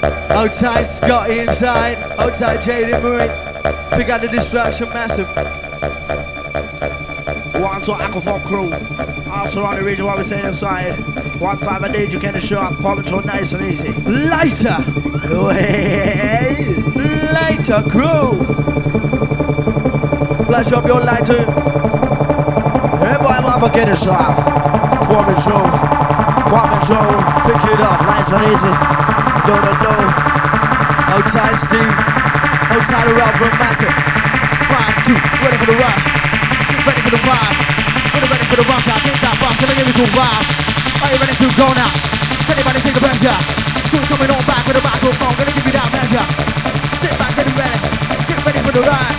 Tight, 0.59 0.85
Scotty 0.85 1.39
inside. 1.41 1.97
Tight, 2.17 2.61
Jaden 2.61 3.03
Murray. 3.03 3.29
Pick 3.97 4.09
out 4.09 4.23
the 4.23 4.29
destruction 4.29 4.89
massive. 4.89 5.29
One 7.61 7.83
to 7.83 7.93
Aquaform 7.93 8.43
crew. 8.45 8.73
Also 9.31 9.63
on 9.63 9.77
the 9.77 9.83
region 9.83 10.07
what 10.07 10.17
we 10.17 10.25
say 10.25 10.43
inside. 10.47 10.95
One 11.39 11.59
time 11.59 11.85
a 11.85 11.89
DJ 11.89 12.19
can 12.19 12.41
show 12.41 12.61
up. 12.61 12.79
Pop 12.79 12.99
it 12.99 13.27
nice 13.27 13.53
and 13.53 13.71
easy. 13.71 13.93
Lighter, 14.09 14.79
lighter 17.37 17.83
crew. 17.91 18.33
Flash 20.47 20.73
up 20.73 20.87
your 20.87 21.05
lighter. 21.05 21.45
I'm 23.61 23.63
a 23.63 23.69
get 23.75 23.91
a 23.91 23.97
shot. 23.97 24.33
Foreman 25.07 25.37
show. 25.45 25.61
Foreman 26.49 26.81
show. 26.89 27.05
Pick 27.45 27.61
it 27.73 27.81
up. 27.81 28.01
Nice 28.09 28.33
and 28.33 28.45
easy. 28.49 28.73
Do 29.45 29.53
do. 29.85 29.95
Hold 31.13 31.27
tight, 31.29 31.61
Steve. 31.61 31.93
The 32.71 33.13
rubber 33.13 33.51
massive. 33.61 33.93
One, 34.71 34.95
two, 35.05 35.21
ready 35.45 35.59
for 35.59 35.67
the 35.67 35.77
rush. 35.77 36.40
For 37.11 37.19
the 37.19 37.27
vibe. 37.27 37.59
Ready, 38.15 38.29
ready 38.31 38.47
for 38.47 38.55
the 38.55 38.63
bump 38.71 38.87
time. 38.87 39.03
Think 39.03 39.19
that 39.19 39.35
boss, 39.43 39.59
gonna 39.59 39.75
give 39.75 39.83
you 39.83 39.99
cool 39.99 40.07
vibe. 40.15 40.47
Are 41.03 41.11
you 41.11 41.19
ready 41.19 41.35
to 41.43 41.47
go 41.59 41.75
now? 41.75 41.91
Anybody 42.47 42.79
take 42.87 42.95
the 42.95 43.03
pressure? 43.03 43.35
Crew 43.91 43.99
coming 44.07 44.31
on 44.31 44.39
back 44.47 44.63
with 44.63 44.79
a 44.79 44.83
microphone, 44.87 45.35
gonna 45.35 45.51
give 45.51 45.67
you 45.67 45.75
that 45.75 45.91
measure. 45.91 46.23
Sit 47.03 47.11
back, 47.19 47.35
get 47.35 47.51
ready. 47.59 47.83
Get 48.31 48.39
ready 48.47 48.63
for 48.63 48.71
the 48.79 48.87
ride. 48.87 49.19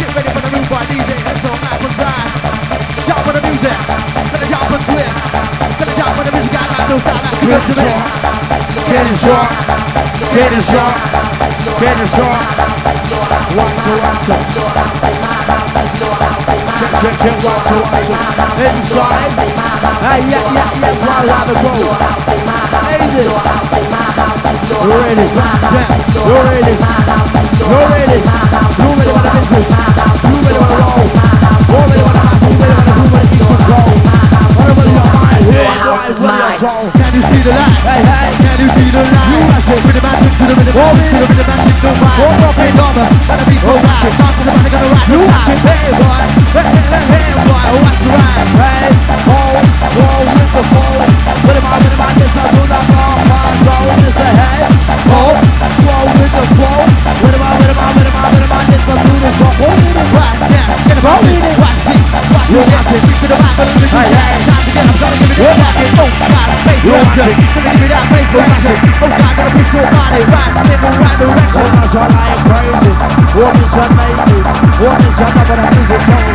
Get 0.00 0.16
ready 0.16 0.30
for 0.32 0.40
the 0.48 0.50
new 0.56 0.64
boy 0.64 0.80
DJ. 0.88 1.12
That's 1.28 1.44
on 1.44 1.60
that 1.60 1.76
one 1.76 1.92
side. 2.00 3.04
Jump 3.04 3.28
on 3.28 3.34
the 3.36 3.42
music. 3.52 3.78
Gonna 4.32 4.48
jump 4.48 4.72
and 4.72 4.84
twist. 4.88 5.20
Gonna 5.76 5.92
jump 5.92 6.16
on 6.16 6.24
the 6.24 6.32
music. 6.40 6.56
I 6.56 6.64
got 6.72 6.88
no 6.88 6.96
style. 7.04 7.20
That's 7.20 7.44
good 7.44 7.62
to 7.68 7.74
me. 7.84 8.35
Get 8.96 9.12
it 9.12 9.18
short. 9.20 9.50
Get 10.32 10.52
it 10.56 10.64
short. 10.64 12.40
One, 13.52 13.76
two, 13.84 14.00
one, 14.00 14.20
two. 14.24 14.40
Check, 16.80 16.92
check, 17.02 17.16
check, 17.20 17.36
one, 17.44 17.60
two, 17.68 17.84
one, 17.84 18.08
two. 18.08 18.64
Inside. 18.64 19.36
Hey, 20.00 20.20
yeah, 20.32 20.48
yeah, 20.48 20.80
yeah. 20.80 21.44
Easy. 23.04 23.28
You're 24.80 24.96
ready. 25.04 25.26
Yeah, 25.28 25.92
you're 26.24 26.48
ready. 26.48 26.74
You're 27.68 27.88
ready. 27.92 28.16
You 28.80 28.88
ready 28.96 29.12
for 29.12 29.28
the. 29.28 29.42
You 30.24 30.40
ready 30.40 30.56
for 30.56 30.72
the 30.72 30.72
roll. 30.72 31.04
You 31.68 31.80
ready 31.84 32.00
for 32.00 32.16
the. 32.16 32.24
You 32.24 33.12
ready 33.12 33.36
for 33.36 33.60
the. 33.60 33.76
Whatever 34.56 34.84
your 34.84 35.04
mind, 35.04 35.04
here, 35.04 35.12
boys, 35.12 35.15
Wheelhouse 35.46 36.10
is. 36.10 36.18
Can 36.18 37.12
you 37.14 37.22
see 37.22 37.42
the 37.46 37.54
light? 37.54 37.78
Can 37.78 38.58
you 38.58 38.68
see 38.74 38.90
the 38.90 38.98
light? 38.98 39.30
You 39.30 39.38
rush 39.46 39.70
it 39.70 39.78
with 39.86 39.94
the 39.94 40.02
magic 40.02 40.32
to 40.34 40.42
the 40.42 40.54
rhythm. 40.58 40.74
To 40.74 40.90
the 41.06 41.30
rhythm, 41.30 41.46
to 41.46 41.90
rhyme. 42.02 42.18
Hold 42.18 42.42
up, 42.50 42.58
ain't 42.58 42.74
over. 42.82 43.06
To 43.06 43.44
be 43.46 43.56
so 43.62 43.70
to 43.70 43.86
the 43.86 44.50
man, 44.50 44.66
To 44.66 44.82
ride. 44.82 45.06
You 45.06 45.22
rush 47.78 48.02
the 48.02 48.10
rhyme. 48.10 48.50
Hey, 48.58 48.90
the 48.90 49.16
phone. 49.22 49.62
With 51.46 51.54
the 51.54 51.62
mind, 51.62 51.82
with 51.84 51.92
the 51.92 51.98
mind, 52.00 52.18
this 52.18 52.32
the 52.32 52.42
flow. 56.56 56.86
With 57.22 57.32
the 57.32 57.38
mind, 57.38 57.58
with 57.60 57.70
the 57.70 57.76
mind, 57.76 57.94
with 57.94 58.04
the 58.04 58.12
mind, 58.12 58.34
with 58.34 58.42
the 58.42 58.48
mind, 58.48 58.66
in 60.96 61.04
the 61.04 61.08
pocket. 61.08 61.60
Watch 61.60 61.80
this, 61.84 62.08
watch 62.32 62.48
that. 62.48 62.84
Keep 62.86 63.22
it 63.22 63.32
alive, 63.36 63.56
but 63.56 63.68
it's 63.68 63.90
time 63.92 64.08
to 64.08 64.72
get 64.72 64.86
up. 64.86 64.96
Gotta 64.96 65.16
give 65.20 65.30
it 65.30 65.36
a 65.36 65.54
pocket. 65.56 65.88
Oh 65.96 66.08
God, 66.16 66.48
I'm 66.48 66.60
facing 66.64 66.88
your 66.88 67.04
body. 67.04 67.34
Gonna 67.36 67.72
give 67.76 67.84
it 67.84 67.92
out, 67.92 68.06
face 68.08 68.32
your 68.32 68.44
action. 68.46 68.76
Oh 68.96 69.10
God, 69.12 69.32
gonna 69.36 69.52
push 69.56 69.72
your 69.76 69.86
body 69.92 70.22
right, 70.26 70.52
step 70.56 70.82
in 70.86 70.94
right 70.96 71.16
direction. 71.20 71.56
When 71.56 71.72
I 71.76 71.84
I 71.86 72.32
am 72.32 72.40
crazy, 72.46 72.92
what 73.36 73.54
is 73.56 73.74
amazing? 73.76 74.44
What 74.76 74.98
is 75.04 75.18
another 75.20 75.58
music 75.76 76.00
song? 76.06 76.32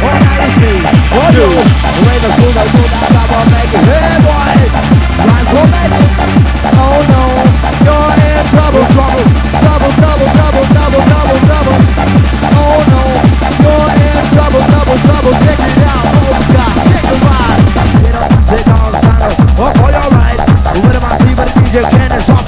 What 0.00 0.20
is 0.20 0.54
me? 0.60 0.74
What 1.12 1.30
you? 1.36 1.48
The 2.20 2.28
cool, 2.36 2.52
I 2.52 3.08
know 3.10 3.24
that 3.24 3.30
I 3.30 3.30
will. 3.30 3.80
Hey 3.80 4.20
boy, 4.20 4.60
time 5.20 5.46
for 5.48 5.64
me. 5.70 5.84
Oh 6.76 6.98
no, 7.08 7.22
you're 7.84 8.12
in 8.20 8.44
trouble, 8.50 8.84
trouble, 8.92 9.24
trouble, 9.60 9.92
trouble, 10.00 10.28
trouble, 10.36 10.64
trouble, 10.74 11.02
trouble, 11.08 11.40
trouble. 11.48 11.76
Oh 12.50 12.78
no, 12.90 13.02
you're 13.60 13.99
in 14.00 14.24
trouble, 14.32 14.62
trouble, 14.72 14.98
trouble. 15.04 15.32
Check 15.44 15.60
it 15.60 15.84
out, 15.84 16.06
oh 16.16 16.40
God, 16.54 16.74
check 16.90 17.04
the 17.04 17.16
ride. 17.24 17.60
Get 18.00 18.14
up, 18.16 18.30
sit 18.48 18.64
down, 18.66 18.90
stand 18.96 19.22
up. 19.22 19.34
Oh, 19.60 19.70
for 19.76 19.90
your 19.92 20.08
right. 20.16 20.40
With 20.80 21.00
my 21.02 21.18
feet, 21.20 21.36
the 21.36 21.46
DJ 21.60 22.39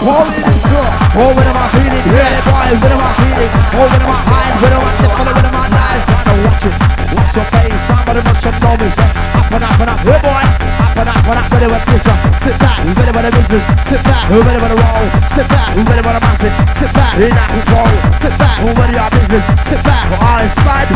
Hold 0.00 0.32
it 0.32 1.44
in 1.44 1.52
my 1.52 1.68
feeling. 1.76 2.04
Yeah, 2.08 2.40
boy, 2.48 2.72
with 2.72 2.96
my 2.96 3.12
feeling. 3.20 3.52
Hold 3.76 3.92
it 3.92 4.00
in 4.00 4.08
my 4.08 4.16
eyes. 4.32 4.56
With 4.56 4.72
my 4.80 4.92
tip, 4.96 5.12
with 5.12 5.28
it 5.28 5.44
in 5.44 5.52
my 5.52 5.66
eyes. 5.68 6.02
Trying 6.08 6.24
to 6.24 6.36
watch 6.48 6.64
it. 6.64 6.74
Watch 7.12 7.36
your 7.36 7.46
face. 7.52 7.80
Somebody 7.84 8.20
must 8.24 8.44
have 8.48 8.56
known. 8.64 8.80
Up 8.80 9.52
and 9.52 9.64
up 9.64 9.80
and 9.80 9.90
up. 9.92 9.98
Hey, 10.00 10.20
boy. 10.24 10.44
Up 10.80 10.96
and 10.96 11.08
up 11.12 11.20
and 11.20 11.36
up. 11.36 11.52
Ready 11.52 11.68
with 11.68 11.84
this. 11.92 12.00
Sit 12.40 12.56
back, 12.56 12.80
You 12.80 12.92
ready 12.96 13.12
with 13.12 13.24
the 13.28 13.32
business? 13.36 13.64
sit 13.84 14.00
back, 14.08 14.24
You 14.32 14.40
ready 14.40 14.56
with 14.56 14.72
the 14.72 14.78
roll? 14.80 15.04
sit 15.36 15.48
back, 15.52 15.68
You 15.76 15.82
ready 15.84 16.00
with 16.00 16.16
the 16.16 16.20
massive? 16.24 16.54
sit 16.80 16.92
back, 16.96 17.12
In 17.20 17.30
that 17.36 17.48
control. 17.52 17.92
sit 18.24 18.34
back, 18.40 18.56
Who 18.64 18.68
ready 18.80 18.96
your 18.96 19.10
business? 19.12 19.44
sit 19.68 19.82
back. 19.84 20.04
For 20.08 20.18
all 20.24 20.40
is 20.40 20.54
bad. 20.64 20.88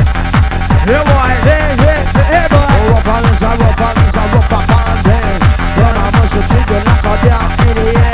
Boy. 0.88 1.30
Hey, 1.44 1.76
hey, 1.84 2.00
hey, 2.24 2.46
boy. 2.48 2.64
Oh, 2.64 2.96
rock 2.96 3.08
on 3.12 3.20
this, 3.28 3.42
I 3.44 3.52
rock 3.60 3.80
on 3.84 3.94
this, 4.00 4.16
I 4.16 4.24
rock 4.32 4.52
on. 4.56 4.64
Run 5.76 5.96
on, 6.00 6.10
mush 6.16 6.32
your 6.32 6.44
trigger, 6.48 6.80
knock 6.88 7.04
her 7.04 7.16
down 7.28 7.52
in 7.68 7.76
the 7.76 7.88
end. 8.00 8.13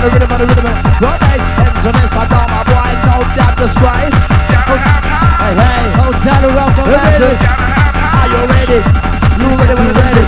Rock 0.00 0.08
the 0.08 0.16
rhythm, 0.16 0.32
and 0.32 0.40
the 0.40 0.46
rhythm, 0.46 0.64
the. 0.64 1.04
One 1.04 1.20
night, 1.20 1.42
ends 1.60 1.84
on 1.84 1.92
this, 1.92 2.12
I 2.16 2.24
know 2.32 2.44
my 2.48 2.62
boy, 2.64 2.90
no 3.04 3.16
doubt 3.36 3.54
the 3.56 3.68
stride. 3.68 4.14
Hey, 5.40 5.52
hey, 5.60 5.84
Hotel 6.00 6.42
rock 6.56 6.72
from 6.76 6.88
you 6.88 6.96
ready? 6.96 7.32
Are 8.16 8.28
you 8.28 8.42
ready? 8.48 8.80
You 8.80 9.48
ready 9.60 9.74
when 9.76 9.84
you're 9.84 10.00
ready? 10.00 10.24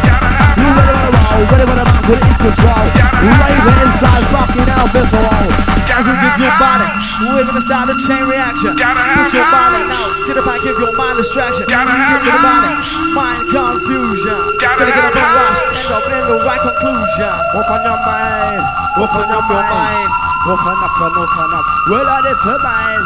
You 0.61 0.69
ready 0.77 0.93
when 0.93 1.03
you're 1.03 1.17
roll? 1.17 1.41
Ready 1.49 1.65
when 1.65 1.79
I'm 1.81 1.89
out 1.89 2.05
with 2.09 2.21
it 2.21 2.37
control? 2.37 3.42
Raving 3.63 3.79
inside, 3.79 4.27
rocking 4.35 4.67
out 4.75 4.91
this 4.91 5.07
wall. 5.15 5.47
As 5.87 6.03
we 6.03 6.15
give 6.19 6.39
your 6.43 6.57
body, 6.59 6.89
we're 7.31 7.47
gonna 7.47 7.63
start 7.63 7.91
a 7.91 7.97
chain 8.03 8.27
reaction. 8.27 8.75
Put 8.75 9.31
your 9.31 9.47
body 9.55 9.87
now, 9.87 10.11
get 10.27 10.35
up 10.35 10.51
and 10.51 10.63
give 10.67 10.79
your 10.83 10.91
mind 10.99 11.23
distraction. 11.23 11.71
Give 11.71 12.27
your 12.27 12.43
body, 12.43 12.75
mind 13.15 13.47
confusion. 13.55 14.59
Gonna 14.59 14.83
get 14.83 14.99
up 14.99 15.15
and 15.15 15.31
rush, 15.31 15.79
end 15.79 15.95
up 15.95 16.07
in 16.11 16.23
the 16.27 16.39
right 16.43 16.59
conclusion. 16.59 17.35
Open 17.55 17.81
your 17.87 18.01
mind, 18.03 18.63
open 18.99 19.31
up 19.31 19.47
your 19.47 19.63
mind, 19.63 20.11
open 20.43 20.77
up 20.83 20.99
and 20.99 21.15
open 21.23 21.51
up. 21.55 21.67
Well, 21.87 22.09
I 22.09 22.19
did 22.19 22.39
to 22.43 22.55
mind. 22.67 23.05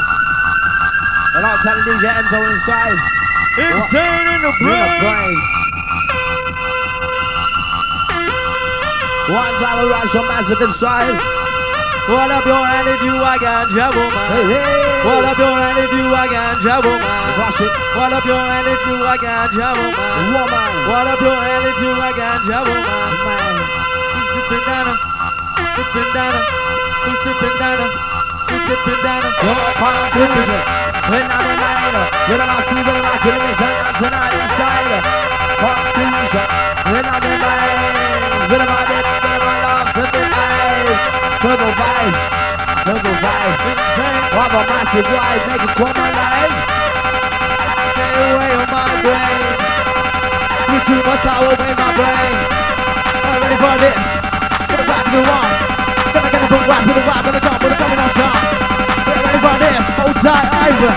And 1.36 1.44
I'll 1.44 1.60
tell 1.60 1.76
DJ 1.84 2.08
Enzo 2.16 2.40
inside. 2.48 2.96
Insane 3.60 4.25
in 4.25 4.40
the 4.40 4.52
In 4.56 4.72
the 4.72 5.04
brain. 5.04 5.55
One 9.26 9.54
time 9.59 9.78
around 9.90 10.09
so 10.14 10.23
massive 10.23 10.61
inside. 10.62 11.18
Hold 12.06 12.30
up 12.30 12.47
your 12.47 12.62
hand 12.62 12.87
if 12.87 13.02
you 13.02 13.16
are 13.18 13.38
ganja 13.42 13.90
Hey, 13.90 13.99
woman. 13.99 14.26
hey. 14.30 15.02
Hold 15.02 15.25
up 15.26 15.38
your 15.38 15.50
hand 15.59 15.78
if 15.83 15.90
you 15.90 16.06
are 16.14 16.28
ganja 16.30 16.75
woman. 16.78 17.11
Rush 17.35 17.61
it, 17.66 17.73
Hold 17.99 18.14
up 18.14 18.23
your 18.25 18.38
hand 18.38 18.66
if 18.71 18.83
you 18.87 18.97
are 19.02 19.18
ganja 19.18 19.68
woman. 19.75 19.95
woman. 20.30 20.71
Hold 20.87 21.09
up 21.11 21.21
your 21.26 21.35
hand 21.42 21.64
if 21.66 21.76
you 21.83 21.90
are 21.90 22.14
ganja 22.14 22.59
woman. 22.62 22.87
Man. 23.26 23.56
Who's 24.14 24.47
dipping 24.47 24.64
down? 24.71 24.95
Who's 24.95 25.88
dipping 25.90 26.11
down? 26.14 26.35
Who's 27.02 27.21
dipping 27.26 27.56
down? 27.59 27.78
Who's 28.47 28.62
dipping 28.71 29.00
down? 29.02 29.23
Your 29.42 29.71
conclusion. 29.75 30.62
When 31.11 31.26
I'm 31.26 31.47
in 31.50 31.59
mind, 31.59 31.95
when 32.30 32.38
I'm 32.47 32.62
see 32.71 32.83
when 32.87 33.02
I'm 33.02 33.18
killing 33.26 33.50
it, 33.50 33.59
and 33.59 33.97
tonight 33.99 34.35
inside. 34.38 35.02
Conclusion. 35.59 36.75
When 36.87 37.02
I'm 37.02 37.19
in 37.19 37.35
mind, 37.43 38.47
when 38.47 38.61
I'm 38.62 38.71
on 38.71 38.87
it, 38.87 39.07
when 39.19 39.33
I'm 39.35 39.43
on 39.43 39.59
love, 39.59 39.90
when 39.90 40.07
I'm 40.07 40.38
eyes. 40.38 41.02
Turbo 41.43 41.66
vibe, 41.75 42.14
turbo 42.87 43.12
vibe. 43.26 43.59
Have 44.31 44.55
a 44.55 44.62
massive 44.71 45.09
ride, 45.11 45.43
make 45.50 45.66
it 45.66 45.73
come 45.83 45.99
alive. 45.99 46.55
Stay 47.90 48.31
away 48.31 48.52
on 48.55 48.71
my 48.71 48.87
brain. 49.02 49.43
You 50.71 50.78
too 50.87 51.00
much 51.02 51.26
power 51.26 51.50
away 51.59 51.75
my 51.75 51.90
brain. 51.99 52.38
I'm 53.19 53.35
ready 53.43 53.59
for 53.59 53.75
this. 53.83 53.99
Gonna 54.71 54.87
rock 54.87 55.02
to 55.02 55.11
the 55.11 55.23
wall. 55.26 55.50
Gonna 56.14 56.31
get 56.31 56.38
a 56.38 56.49
boom 56.55 56.64
rock 56.71 56.83
to 56.87 56.93
the 56.95 57.02
rock. 57.02 57.23
Gonna 57.26 57.40
jump 57.43 57.62
with 57.66 57.75
a 57.75 57.78
coming 57.83 57.99
on 57.99 58.11
shot. 58.14 58.43
Get 59.11 59.26
ready 59.26 59.40
for 59.43 59.57
this. 59.59 59.83
Hold 59.99 60.16
tight, 60.23 60.49
Ivan. 60.55 60.95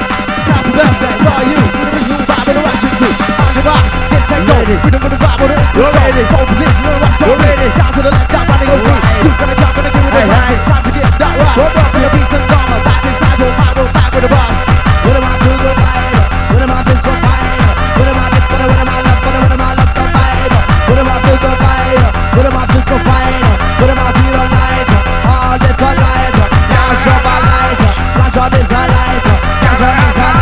Happy 0.54 0.70
birthday 0.70 1.16
to 1.18 1.34
you. 1.50 1.60
With 1.66 1.92
the 1.98 2.02
new 2.14 2.22
vibe 2.30 2.46
and 2.46 2.58
the 2.58 2.62
rock 2.62 2.78
you 2.78 2.92
do. 2.94 3.10
On 3.42 3.52
the 3.58 3.62
rock, 3.66 3.86
get 3.90 3.98
set 3.98 4.09
go. 4.48 4.56
Rhythm 4.60 5.02
with 5.04 5.14
the 5.14 5.20
vibe 5.20 5.40
with 5.42 5.54
it. 5.56 5.60
You're 5.76 5.92
ready. 5.92 6.24
Hold 6.32 6.48
position, 6.48 6.84
you're 6.86 7.00
rock, 7.04 7.16
You're 7.20 7.40
ready. 7.40 7.68
Down 7.76 7.92
to 7.94 8.02
the 8.06 8.12
left, 8.12 8.30
down, 8.32 8.46
free. 8.48 8.70
Right. 8.70 9.24
You 9.24 9.32
gonna 9.40 9.56
jump 9.60 9.78
and 9.80 9.88
give 9.90 10.06
it 10.06 10.14
a 10.14 10.22
rock. 10.30 10.46
hey. 10.48 10.56
Time 10.70 10.84
to 10.84 10.92
get 10.96 11.12
that 11.20 11.34
rock. 11.40 11.56
What 11.60 11.78
up? 11.80 11.88
For 11.90 12.00
your 12.00 12.12
beats 12.14 12.34
and 12.38 12.46
drama. 12.48 12.78
Back 12.88 13.04
inside 13.10 13.40
your 13.40 13.52
mind, 13.60 13.76
we're 13.80 13.92
back 13.96 14.12
with 14.14 14.24
the 14.24 14.30
boss. 14.30 14.56
When 15.04 15.16
am 15.20 15.26
I 15.26 15.34
to 15.40 15.50
the 15.50 15.74
vibe? 15.80 16.24
When 16.50 16.62
am 16.64 16.72
I 16.72 16.80
to 16.88 16.94
the 16.94 17.14
vibe? 17.20 17.68
When 18.00 18.08
am 18.10 18.20
I 18.20 18.28
the 18.30 18.40
when 18.50 18.80
am 18.80 18.90
I 18.90 19.00
love? 19.08 19.20
When 19.26 19.36
am 19.50 19.64
I 19.64 19.72
love 19.80 19.94
the 19.98 20.06
vibe? 20.16 20.54
When 20.90 20.98
am 21.00 21.10
I 21.10 21.18
to 21.20 21.34
the 21.40 21.52
vibe? 21.60 22.06
When 22.36 22.46
am 22.46 22.58
I 22.60 22.64
to 22.70 22.80
the 22.80 22.98
vibe? 23.08 23.48
When 23.80 23.90
am 23.90 24.00
I 24.00 24.10
to 24.16 24.24
the 24.30 24.46
light? 24.56 24.90
All 25.30 25.56
this 25.60 25.80
a 25.80 25.92
light. 26.00 26.36
Flash 26.70 27.08
of 27.10 27.28
a 27.28 27.36
light. 27.50 27.82
Flash 28.16 28.38
of 28.38 28.48
this 28.54 28.72
a 28.72 28.82
light. 28.94 29.26
Flash 29.60 29.82
of 29.82 29.94
this 30.00 30.18
a 30.18 30.28
light. 30.28 30.39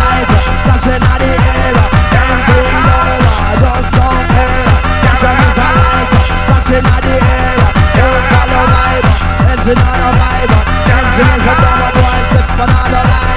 Dancing 9.67 9.83
on 9.83 10.00
a 10.00 10.15
vibe. 10.15 10.47
Dancing 10.88 11.27
is 11.27 11.43
a 11.43 11.53
drama 11.59 11.91
boy. 11.91 12.15
Sip 12.31 12.55
another 12.55 13.03
light. 13.03 13.36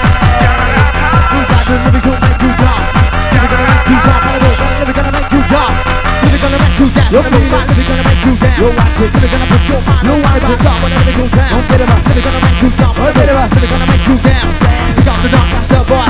You 1.34 1.42
got 1.50 1.66
it 1.66 1.82
to 1.82 1.90
make 1.90 2.06
you 2.06 2.54
jump. 2.54 2.86
Live 3.34 3.42
it 3.42 3.50
gonna 3.50 3.66
make 3.66 3.90
you 3.90 3.98
jump. 3.98 4.30
Live 4.78 4.86
it 4.86 4.94
gonna 4.94 5.10
make 5.10 5.26
you 5.26 5.42
jump. 5.50 5.74
Live 6.22 6.30
it 6.30 6.38
gonna 6.38 6.62
make 6.62 6.78
you 6.78 6.86
dance. 6.94 7.10
You're 7.10 7.26
live 7.26 7.34
it 7.34 7.82
gonna 7.82 8.06
make 8.06 8.22
you 8.22 8.34
dance. 8.38 8.62
You 8.62 8.70
watch 8.78 8.94
it. 8.94 9.10
Live 9.10 9.26
it 9.26 9.30
gonna 9.34 9.50
put 9.50 9.62
your 9.66 9.82
mind 9.82 10.06
You 10.06 10.14
on 10.14 10.22
watch 10.22 10.38
the 10.38 10.54
it. 10.54 10.62
top. 10.62 10.78
Whenever. 10.86 11.10
Don't 11.10 11.66
get 11.66 11.82
him 11.82 11.90
up. 11.90 11.98
Live 11.98 12.14
it 12.14 12.22
gonna 12.22 12.46
make 12.46 12.62
you. 12.62 12.70
Live 12.70 13.18
it 13.18 13.66
gonna 13.66 13.90
make 13.90 14.06
you 14.06 14.16
dance. 14.22 14.54
Pick 14.62 15.10
up 15.10 15.18
the 15.18 15.34
dog, 15.34 15.50
that's 15.50 15.66
the 15.66 15.82
boy. 15.82 16.06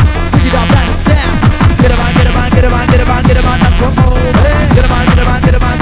That's 0.53 1.01
dance. 1.09 1.41
Get 1.81 1.97
him 1.97 1.97
on, 1.97 2.13
get 2.13 2.29
him 2.29 2.37
on, 2.37 2.53
get 2.53 2.69
him 2.69 2.77
on, 2.77 2.85
get 2.93 3.01
him 3.01 3.09
on, 3.09 3.25
get 3.25 3.41
him 3.41 3.49
on, 3.49 3.57
on, 3.57 3.73
get 3.73 3.89
him 3.89 4.05
on, 4.69 4.69
get 4.69 4.85
him 4.85 4.93
on, 4.93 5.01
get 5.01 5.17
him 5.17 5.33
on, 5.33 5.41
get 5.41 5.55
him 5.57 5.65
on, 5.65 5.80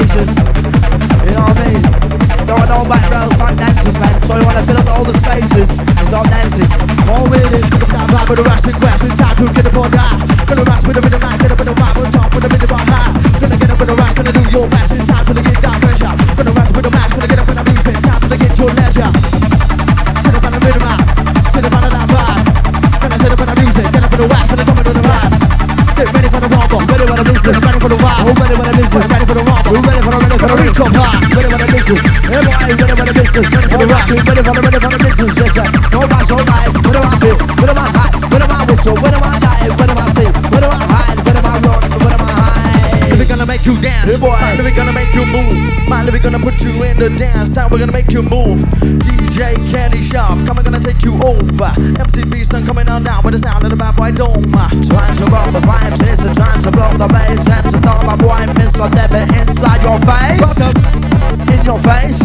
the 0.00 0.06
spaces. 0.08 0.28
You 1.24 1.32
know 1.36 1.44
what 1.44 1.58
I 1.58 1.68
mean? 1.68 1.82
Don't 2.46 2.58
want 2.58 2.70
no 2.70 2.84
back 2.88 3.04
row, 3.12 3.28
front 3.36 3.58
dancers, 3.58 3.96
man. 3.98 4.16
So 4.22 4.38
you 4.38 4.44
want 4.46 4.58
to 4.58 4.64
fill 4.64 4.78
up 4.78 4.88
all 4.88 5.04
the 5.04 5.16
spaces 5.20 5.68
and 5.70 6.06
start 6.08 6.26
dancing. 6.28 6.68
More 7.06 7.28
with 7.28 7.52
it. 7.52 7.64
Down 7.90 8.08
vibe 8.08 8.28
with 8.28 8.38
the 8.38 8.44
rush 8.44 8.64
and 8.64 8.76
crash. 8.80 9.02
It's 9.04 9.16
time 9.16 9.54
get 9.54 9.66
up 9.66 9.76
on 9.76 9.90
die. 9.90 10.46
Gonna 10.46 10.64
rush 10.64 10.84
with 10.86 10.96
the 10.96 11.02
rhythm, 11.02 11.20
man. 11.20 11.38
Get 11.38 11.52
up 11.52 11.60
in 11.60 11.66
the 11.66 11.74
vibe. 11.74 11.96
On 12.00 12.12
top 12.12 12.34
with 12.34 12.42
the 12.42 12.48
rhythm 12.48 12.72
on 12.72 12.86
high. 12.86 13.40
Gonna 13.40 13.56
get 13.56 13.70
up 13.70 13.80
in 13.80 13.86
the 13.86 13.94
rush. 13.94 14.14
Gonna 14.14 14.32
do 14.32 14.42
your 14.50 14.68
best. 14.68 14.92
It's 14.92 15.06
time 15.06 15.26
to 15.26 15.42
get 15.42 15.49
the 27.24 27.32
business. 27.32 27.56
Ready 27.60 27.80
for 27.80 27.88
the 27.88 27.96
vibe. 27.96 28.22
Who 28.24 28.32
ready 28.40 28.54
for 28.56 28.64
the 28.64 28.74
business? 28.80 29.04
Ready 29.10 29.26
for 29.26 29.34
the 29.34 29.44
rumble. 29.44 29.70
Who 29.70 29.80
ready 29.80 30.00
for 30.00 30.10
the 30.10 30.18
ready 30.20 30.30
for 30.30 30.40
the 30.40 30.70
the 30.80 30.98
vibe. 30.98 31.20
Ready 31.36 31.48
for 31.50 31.58
the 31.60 31.68
business. 31.70 32.00
Hey, 32.30 32.40
boy, 32.40 32.64
ready 32.70 32.94
for 32.96 33.04
the 33.04 33.14
business. 33.20 33.46
Ready 33.50 33.68
for 33.68 33.78
the 33.78 33.86
rock. 33.86 34.08
Ready 34.08 34.22
for 34.24 34.34
the 34.34 34.60
ready 34.60 34.80
for 34.80 34.90
the 34.90 34.98
business. 35.04 35.32
Yes, 35.36 35.50
sir. 35.54 35.66
No 35.92 36.00
rush, 36.06 36.28
no 36.30 36.36
life. 36.36 36.74
What 36.80 36.94
do 36.96 37.19
make 43.60 43.66
you 43.66 43.82
dance. 43.82 44.10
Hey, 44.10 44.18
boy. 44.18 44.28
My 44.30 44.54
lyric 44.56 44.74
gonna 44.74 44.92
make 44.92 45.14
you 45.14 45.24
move. 45.26 45.88
My 45.88 46.02
lyric 46.02 46.22
gonna 46.22 46.38
put 46.38 46.60
you 46.60 46.82
in 46.82 46.98
the 46.98 47.10
dance. 47.10 47.50
Time 47.50 47.70
we're 47.70 47.78
gonna 47.78 47.92
make 47.92 48.10
you 48.10 48.22
move. 48.22 48.58
DJ 49.04 49.56
Candy 49.70 50.02
Shop, 50.02 50.38
coming 50.46 50.64
gonna 50.64 50.80
take 50.80 51.02
you 51.02 51.14
over. 51.22 51.72
MCB 52.00 52.46
son 52.46 52.66
coming 52.66 52.88
on 52.88 53.04
down 53.04 53.22
with 53.22 53.34
the 53.34 53.38
sound 53.38 53.64
of 53.64 53.70
the 53.70 53.76
bad 53.76 53.96
boy 53.96 54.12
Doma. 54.12 54.68
Trying 54.88 55.16
to 55.18 55.24
roll 55.26 55.52
the 55.52 55.60
vibes, 55.60 56.00
it's 56.08 56.22
the 56.22 56.32
time 56.34 56.62
to 56.62 56.70
blow 56.70 56.96
the 56.96 57.08
bass 57.08 57.46
And 57.46 57.70
to 57.70 57.80
know 57.80 58.00
my 58.02 58.16
boy 58.16 58.48
Mr. 58.56 58.88
Devin 58.94 59.28
inside 59.34 59.82
your 59.84 60.00
face 60.08 60.40
In 61.52 61.64
your 61.64 61.80
face, 61.84 62.20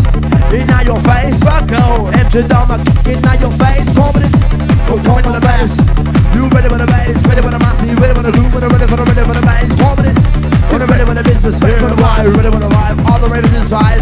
in 0.56 0.67
your 0.88 1.02
face 1.04 1.36
rock 1.43 1.71
out. 1.71 2.15
Empty 2.15 2.48
down 2.48 2.67
the 2.67 2.78
in 3.12 3.19
your 3.41 3.52
face 3.60 3.88
in, 3.88 4.32
we're 4.88 5.04
coming 5.04 5.26
on 5.26 5.34
the 5.34 5.41
bass 5.41 5.71
You 6.36 6.48
ready 6.48 6.69
for 6.69 6.78
the 6.78 6.88
bass, 6.88 7.15
ready 7.28 7.41
for 7.41 7.52
the 7.52 7.60
mass 7.60 7.78
You 7.84 7.95
ready 7.95 8.13
for 8.15 8.24
the 8.24 8.32
groove, 8.32 8.54
ready, 8.54 8.88
for 8.88 8.95
the, 8.95 9.04
ready 9.04 9.26
for 9.26 9.34
the 9.34 9.41
bass 9.41 9.69
ready, 9.76 10.14
for 11.52 11.66
Ready 11.68 11.78
for 11.80 11.90
the 11.94 12.02
vibe, 12.02 12.36
ready 12.36 12.50
for 12.50 12.60
the 12.60 12.70
vibe 12.70 12.98
All 13.06 13.20
the 13.20 13.30
ravens 13.30 13.54
inside 13.56 14.02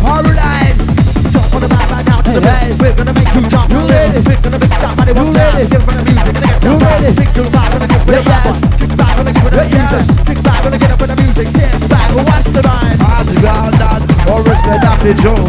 Paradise 0.00 0.80
Jump 1.28 1.54
on 1.54 1.60
the 1.60 1.68
vibe 1.68 1.90
right 1.92 2.06
now 2.08 2.20
to 2.22 2.30
the 2.32 2.40
Hey. 2.40 2.72
bass. 2.72 2.80
We're 2.80 2.94
gonna 2.96 3.12
make 3.12 3.34
you 3.34 3.42
jump. 3.48 3.70
You 3.70 3.80
ready? 3.84 4.18
We're 4.24 4.40
gonna 4.40 4.58
make 4.58 4.72
you 4.72 4.80
jump. 4.80 4.96
Body 4.96 5.12
time. 5.12 5.32
ready? 5.32 5.66
Give 5.68 5.82
it 5.82 5.86
the 5.86 6.04
music. 6.08 6.34
Gonna 6.34 6.40
get 6.40 6.64
You 6.64 6.70
jump. 6.70 6.82
ready? 6.82 7.10
To 7.10 7.42
the 7.42 7.50
vibe. 7.52 7.70
Gonna 7.72 7.86
get 7.86 8.00
rid 8.08 8.18
of 8.18 8.26
Yes. 8.26 8.44
that. 8.44 8.78
Kick 8.80 8.96
back. 8.96 9.16
Gonna 9.16 9.32
give 9.32 9.46
it 9.46 9.50
the 9.50 9.64
Yes. 9.68 9.92
music. 9.92 10.26
Kick 10.26 10.42
back. 10.42 10.62
Gonna 10.64 10.78
get 10.78 10.90
up 10.90 11.02
in 11.02 11.08
the 11.10 11.16
music. 11.22 11.46
Dance 11.52 11.84
back. 11.92 12.08
Watch 12.16 12.44
the 12.56 12.62
vibe. 12.64 12.98
How's 13.04 13.28
it 13.28 13.42
going 13.44 13.76
down? 13.82 14.00
Or 14.30 14.38
risk 14.42 14.64
it 14.66 14.84
up 14.84 15.04
in 15.04 15.16
Joe 15.20 15.42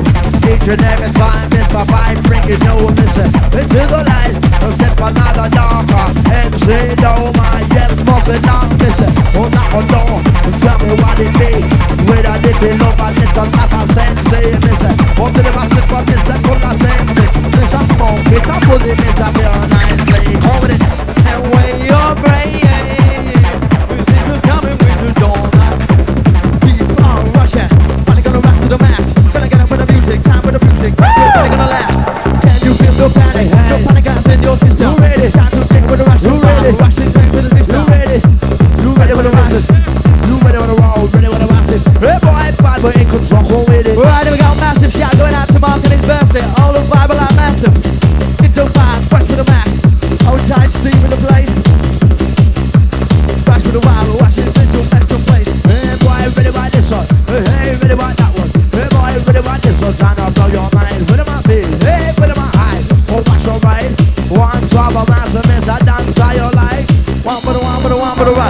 Each 0.52 0.68
and 0.68 0.84
every 0.84 1.12
time 1.12 1.48
it's 1.54 1.72
my 1.74 1.84
vibe 1.86 2.24
bringing 2.28 2.62
you 2.66 2.76
Listen, 3.00 3.30
this 3.52 3.70
is 3.72 3.88
the 3.94 4.02
light 4.12 4.36
Let's 4.62 4.78
get 4.78 5.00
another 5.00 5.48
darker 5.50 6.06
MC 6.44 6.96
no 7.04 7.32
my 7.38 7.62
yes, 7.76 7.92
must 8.08 8.26
be 8.28 8.40
down 8.40 8.68
Listen, 8.80 9.12
oh 9.38 9.48
knock 9.54 9.74
on 9.76 10.31
sensei 13.94 14.58
Listen, 14.60 14.96
what 15.18 15.34
did 15.34 15.46
I 15.46 15.68
say 15.68 15.84
for 15.90 16.02
this 16.08 16.30
and 16.30 16.44
put 16.44 16.64
a 16.64 16.72
sensei 16.82 17.28
It's 17.62 17.74
a 17.74 17.82
smoke, 17.94 18.32
it's 18.32 18.50
a 18.50 18.58
bullet, 18.66 19.00
it's 19.00 19.51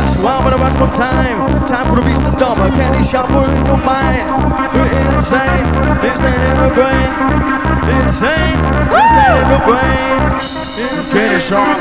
rush, 0.01 0.17
one 0.17 0.43
for 0.43 0.49
the 0.49 0.57
rush 0.57 0.77
for 0.77 0.89
time. 0.95 1.67
Time 1.67 1.85
for 1.87 1.95
the 1.95 2.01
beats 2.01 2.25
and 2.25 2.37
dumber. 2.37 2.69
Candy 2.69 3.07
shop, 3.07 3.29
we're 3.29 3.49
in 3.53 3.65
your 3.65 3.77
mind. 3.77 4.25
We're 4.73 4.89
insane, 4.89 5.65
insane 6.01 6.41
in 6.41 6.57
the 6.65 6.71
brain. 6.73 7.09
Insane, 8.01 8.57
insane 8.89 9.37
in 9.41 9.47
the 9.53 9.61
brain. 9.65 10.01
Kenny 11.11 11.39
Sharp, 11.41 11.77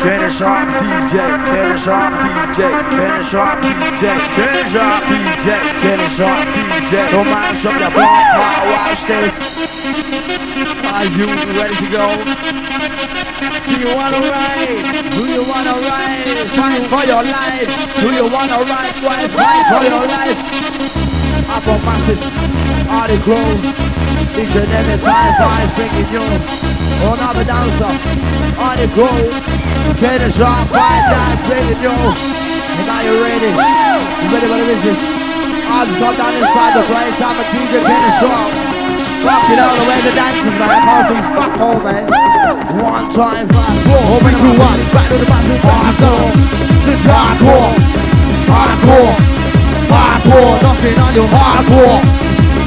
Kenny 0.00 0.30
Sharp, 0.32 0.68
DJ, 0.80 1.14
Kenny 1.46 1.78
Sharp, 1.78 2.12
DJ, 2.24 2.60
Kenny 2.90 3.22
Sharp, 3.28 3.58
DJ, 3.60 4.02
Kenny 4.34 4.62
Sharp, 4.70 5.04
DJ, 5.04 5.46
Kenny 5.80 6.08
Sharp, 6.08 6.48
DJ. 6.56 7.10
Don't 7.10 7.26
mash 7.26 7.66
up 7.66 7.78
your 7.78 7.90
block, 7.90 8.34
watch 8.72 9.04
this. 9.06 9.34
Are 10.84 11.04
you 11.04 11.26
ready 11.58 11.76
to 11.76 11.88
go? 11.92 13.15
Do 13.66 13.74
you 13.82 13.90
wanna 13.98 14.20
ride? 14.22 14.78
Do 15.10 15.22
you 15.26 15.42
wanna 15.42 15.74
ride? 15.82 16.22
Fight 16.54 16.82
for 16.86 17.02
your 17.02 17.22
life. 17.26 17.66
Do 17.98 18.08
you 18.14 18.26
wanna 18.30 18.62
ride? 18.62 18.94
Why 19.02 19.26
fight 19.26 19.64
for 19.66 19.82
your 19.82 20.06
life? 20.06 20.38
Up 21.50 21.66
on 21.66 21.80
massive, 21.82 22.22
Artie 22.86 23.18
Crow. 23.26 23.42
Each 24.38 24.54
and 24.54 24.70
every 24.70 24.98
time 25.02 25.34
five 25.34 25.68
bringing 25.74 26.08
you 26.14 26.22
another 27.10 27.42
dancer. 27.42 27.90
Artie 28.54 28.86
Crow. 28.94 29.18
Get 29.98 30.22
a 30.22 30.30
shot, 30.30 30.68
fight 30.70 31.04
that 31.10 31.34
bringing 31.50 31.82
you. 31.82 31.90
And 31.90 32.86
are 32.86 33.02
you 33.02 33.18
ready? 33.18 33.50
You 33.50 34.28
ready 34.30 34.46
for 34.46 34.58
the 34.62 34.66
business? 34.70 34.98
Odds 35.66 35.94
got 35.98 36.14
down 36.14 36.34
inside 36.38 36.72
the 36.78 36.84
place. 36.86 37.18
I'm 37.18 37.34
a 37.34 37.44
DJ 37.50 37.82
Kenny 37.82 38.10
Sharp. 38.22 38.50
Fucking 39.26 39.58
all 39.58 39.74
the 39.74 39.84
way 39.90 40.00
the 40.06 40.14
dancers, 40.14 40.54
man. 40.54 40.70
I 40.70 41.02
can't 41.10 41.34
fuck 41.34 41.60
all, 41.60 41.80
man. 41.82 42.35
One 42.46 43.10
time, 43.10 43.48
five, 43.50 43.78
four, 43.82 44.22
Three, 44.22 44.38
two, 44.38 44.54
one. 44.54 44.78
Back 44.94 45.10
to 45.10 45.18
the 45.18 45.26
back 45.26 45.42
to 45.42 45.50
the 45.50 45.58
back 45.66 45.98
to 45.98 46.06
the 46.06 46.94
Hardcore, 47.10 47.74
hardcore, 48.46 49.14
hardcore, 49.90 50.54
Knocking 50.62 50.98
on 50.98 51.14
your 51.18 51.26
hardcore, 51.26 51.98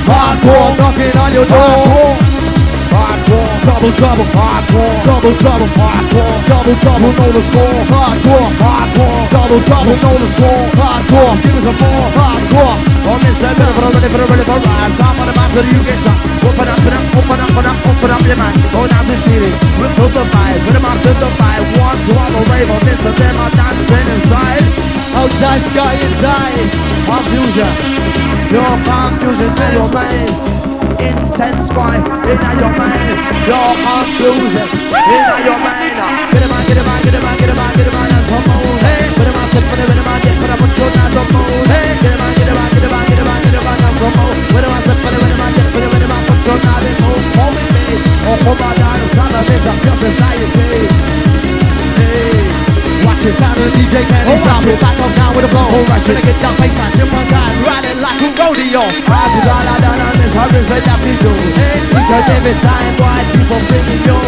hardcore, 0.04 0.70
knocking 0.76 1.16
on 1.16 1.32
your 1.32 1.46
door. 1.48 2.12
hardcore, 2.92 3.48
hardcore, 3.64 3.96
Trouble, 3.96 4.28
hardcore, 4.36 4.96
trouble, 5.04 5.36
trouble, 5.40 5.70
hardcore, 5.80 6.36
double, 6.50 6.76
trouble, 6.84 7.12
know 7.16 7.32
the 7.32 7.44
score, 7.48 7.80
hardcore, 7.88 8.50
hardcore, 8.60 9.32
double, 9.32 9.62
trouble, 9.64 9.96
know 9.96 10.16
the 10.20 10.28
score, 10.36 10.64
hardcore. 10.76 11.36
Give 11.40 11.56
us 11.56 11.64
some 11.64 11.80
more 11.80 12.12
hardcore. 12.20 12.76
On 13.08 13.20
this 13.24 13.38
side, 13.40 13.56
ready 13.56 13.72
for 13.72 13.82
the 13.82 13.96
ready 13.96 14.10
for 14.12 14.18
the 14.20 14.28
ready 14.28 14.44
for 14.44 14.60
the 14.60 14.68
ride. 14.68 14.92
Top 15.00 15.16
of 15.16 15.24
the 15.24 15.34
master, 15.40 15.64
you 15.72 15.80
get 15.88 16.04
up. 16.04 16.20
Open 16.44 16.68
up, 16.68 16.80
open 16.80 16.94
up, 16.94 16.99
open 17.20 17.40
up, 17.40 17.52
open 17.52 17.66
up, 17.68 17.78
open 17.84 18.12
up 18.12 18.24
your 18.24 18.40
mind. 18.40 18.56
Go 18.72 18.88
down 18.88 19.06
the 19.08 19.16
to 19.20 20.06
the 20.08 20.24
five, 20.32 20.60
with 20.64 20.76
the 20.76 20.80
mouth 20.80 21.02
to 21.04 21.12
the 21.20 21.30
five. 21.36 21.64
One, 21.76 22.00
two, 22.08 22.16
I'm 22.16 22.36
a 22.36 22.42
rave 22.48 22.70
on 22.72 22.82
this, 22.88 23.00
and 23.04 23.16
then 23.20 23.36
I'm 23.36 23.52
dancing 23.60 24.08
inside. 24.16 24.66
Outside 25.20 25.62
sky 25.72 25.94
inside. 26.08 26.70
Confusion. 27.10 27.74
Your 28.54 28.74
confusion 28.88 29.52
in 29.52 29.72
your 29.76 29.90
mind. 29.92 30.32
Intense 31.00 31.68
fight 31.76 32.04
in 32.32 32.40
your 32.60 32.74
mind. 32.80 33.16
Your 33.48 33.72
confusion 33.84 34.68
in 34.96 35.44
your 35.44 35.60
mind. 35.60 36.00
Get 36.32 36.42
him 36.44 36.52
on, 36.52 36.64
get 36.68 36.78
him 36.78 36.88
on, 36.88 37.00
get 37.04 37.14
him 37.14 37.26
on, 37.26 37.38
get 37.38 37.50
him 37.50 37.60
on, 37.60 37.74
get 37.76 37.88
him 37.88 37.96
on, 37.96 38.10
and 38.12 38.59
I'm 47.90 49.80
your. 49.86 50.00
Hey. 51.98 52.38
Watch 53.06 53.26
it, 53.26 53.36
down 53.40 53.56
to 53.56 53.62
the 53.66 53.72
DJ 53.74 54.06
Kenny 54.06 54.30
Oh, 54.30 54.38
stop 54.38 54.64
it. 54.64 54.76
it. 54.76 54.80
Back 54.82 55.00
up 55.00 55.12
now 55.18 55.34
with 55.36 55.46
a 55.46 55.50
blow. 55.50 55.66
Oh, 55.66 55.84
Gonna 55.88 56.20
it. 56.20 56.24
get 56.24 56.38
down 56.42 56.56
baseline, 56.62 56.94
tip 57.00 57.10
one 57.12 57.28
time, 57.28 57.56
riding 57.66 58.00
like 58.02 58.20
a 58.22 58.30
rodeo. 58.38 58.84
Party 59.10 59.40
all 59.50 59.68
I 59.74 59.76
done 59.82 60.00
on 60.06 60.16
this 60.22 60.34
harvest 60.38 60.70
with 60.70 60.86
that 60.86 61.00
people 61.02 61.34
Each 61.34 62.12
and 62.14 62.30
every 62.38 62.56
time 62.62 62.94
boy 63.00 63.22
people 63.34 63.60
bringing 63.70 64.02
you 64.06 64.20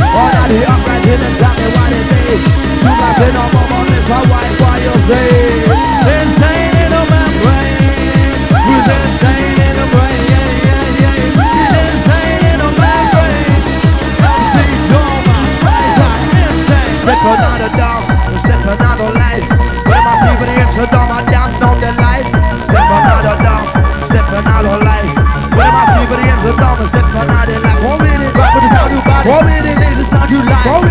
All 0.00 0.30
of 0.30 0.46
the 0.48 0.60
uprising 0.70 1.18
and 1.20 1.36
tell 1.40 1.54
me 1.58 1.66
what 1.74 1.90
it 1.90 2.04
means 2.12 2.44
Two 2.78 2.94
guys 2.94 3.18
in 3.26 3.34
a 3.34 3.44
moment 3.50 3.88
this 3.90 4.06
how 4.06 4.22
white 4.30 4.54
boy 4.60 4.78
you 4.86 4.94
say 5.10 5.30
Insane 6.06 6.72
in 6.78 6.90
the 6.94 7.02
membrane. 7.10 7.74
Who's 8.54 8.86
insane 8.86 9.58
in 9.66 9.74
the 9.76 9.86
brain? 9.92 10.22
Yeah, 10.30 10.66
yeah, 10.66 11.02
yeah. 11.02 11.82
Insane 11.82 12.39
Step 17.10 17.26
another 17.26 17.76
down, 17.76 18.38
step 18.38 18.62
another 18.70 19.10
life 19.18 19.42
see 19.42 20.34
when 20.38 20.48
it's 20.62 20.76
a 20.78 20.86
dumb 20.86 21.10
and 21.10 21.26
damn 21.26 21.50
down 21.58 21.80
the 21.80 21.90
life 21.98 22.26
Step 22.70 22.86
another 22.86 23.36
down, 23.42 23.66
step 24.06 24.28
another 24.30 24.78
life 24.78 25.10
see 25.90 26.06
when 26.06 26.22
it's 26.22 26.44
a 26.46 26.52
dumb 26.54 26.78
and 26.78 26.88
step 26.88 27.10
another 27.10 27.58
life 27.58 27.84
One 27.84 27.98
minute, 27.98 28.32
Rock 28.32 28.54
with 28.54 28.62
the 28.62 28.70
sound 28.70 28.92
you 28.94 29.02
body. 29.02 29.28
One 29.28 29.44
minute. 29.44 29.78
Change 29.82 29.96
the 29.96 30.04
sound 30.04 30.30
you 30.30 30.38
like. 30.38 30.89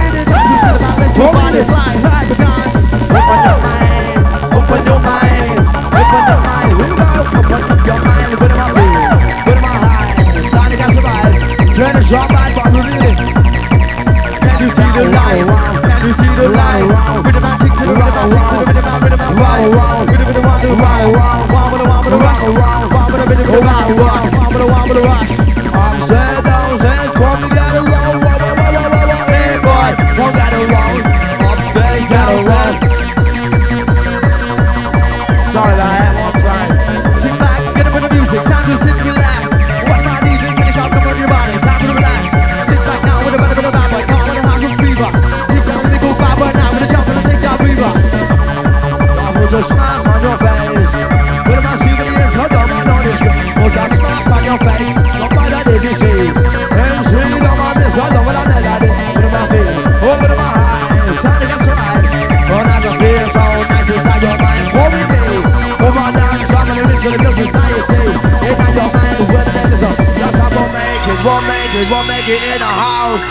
We'll 71.89 72.06
make 72.06 72.28
it, 72.30 72.41
in 72.54 72.60
the 72.60 72.65
house. 72.65 73.21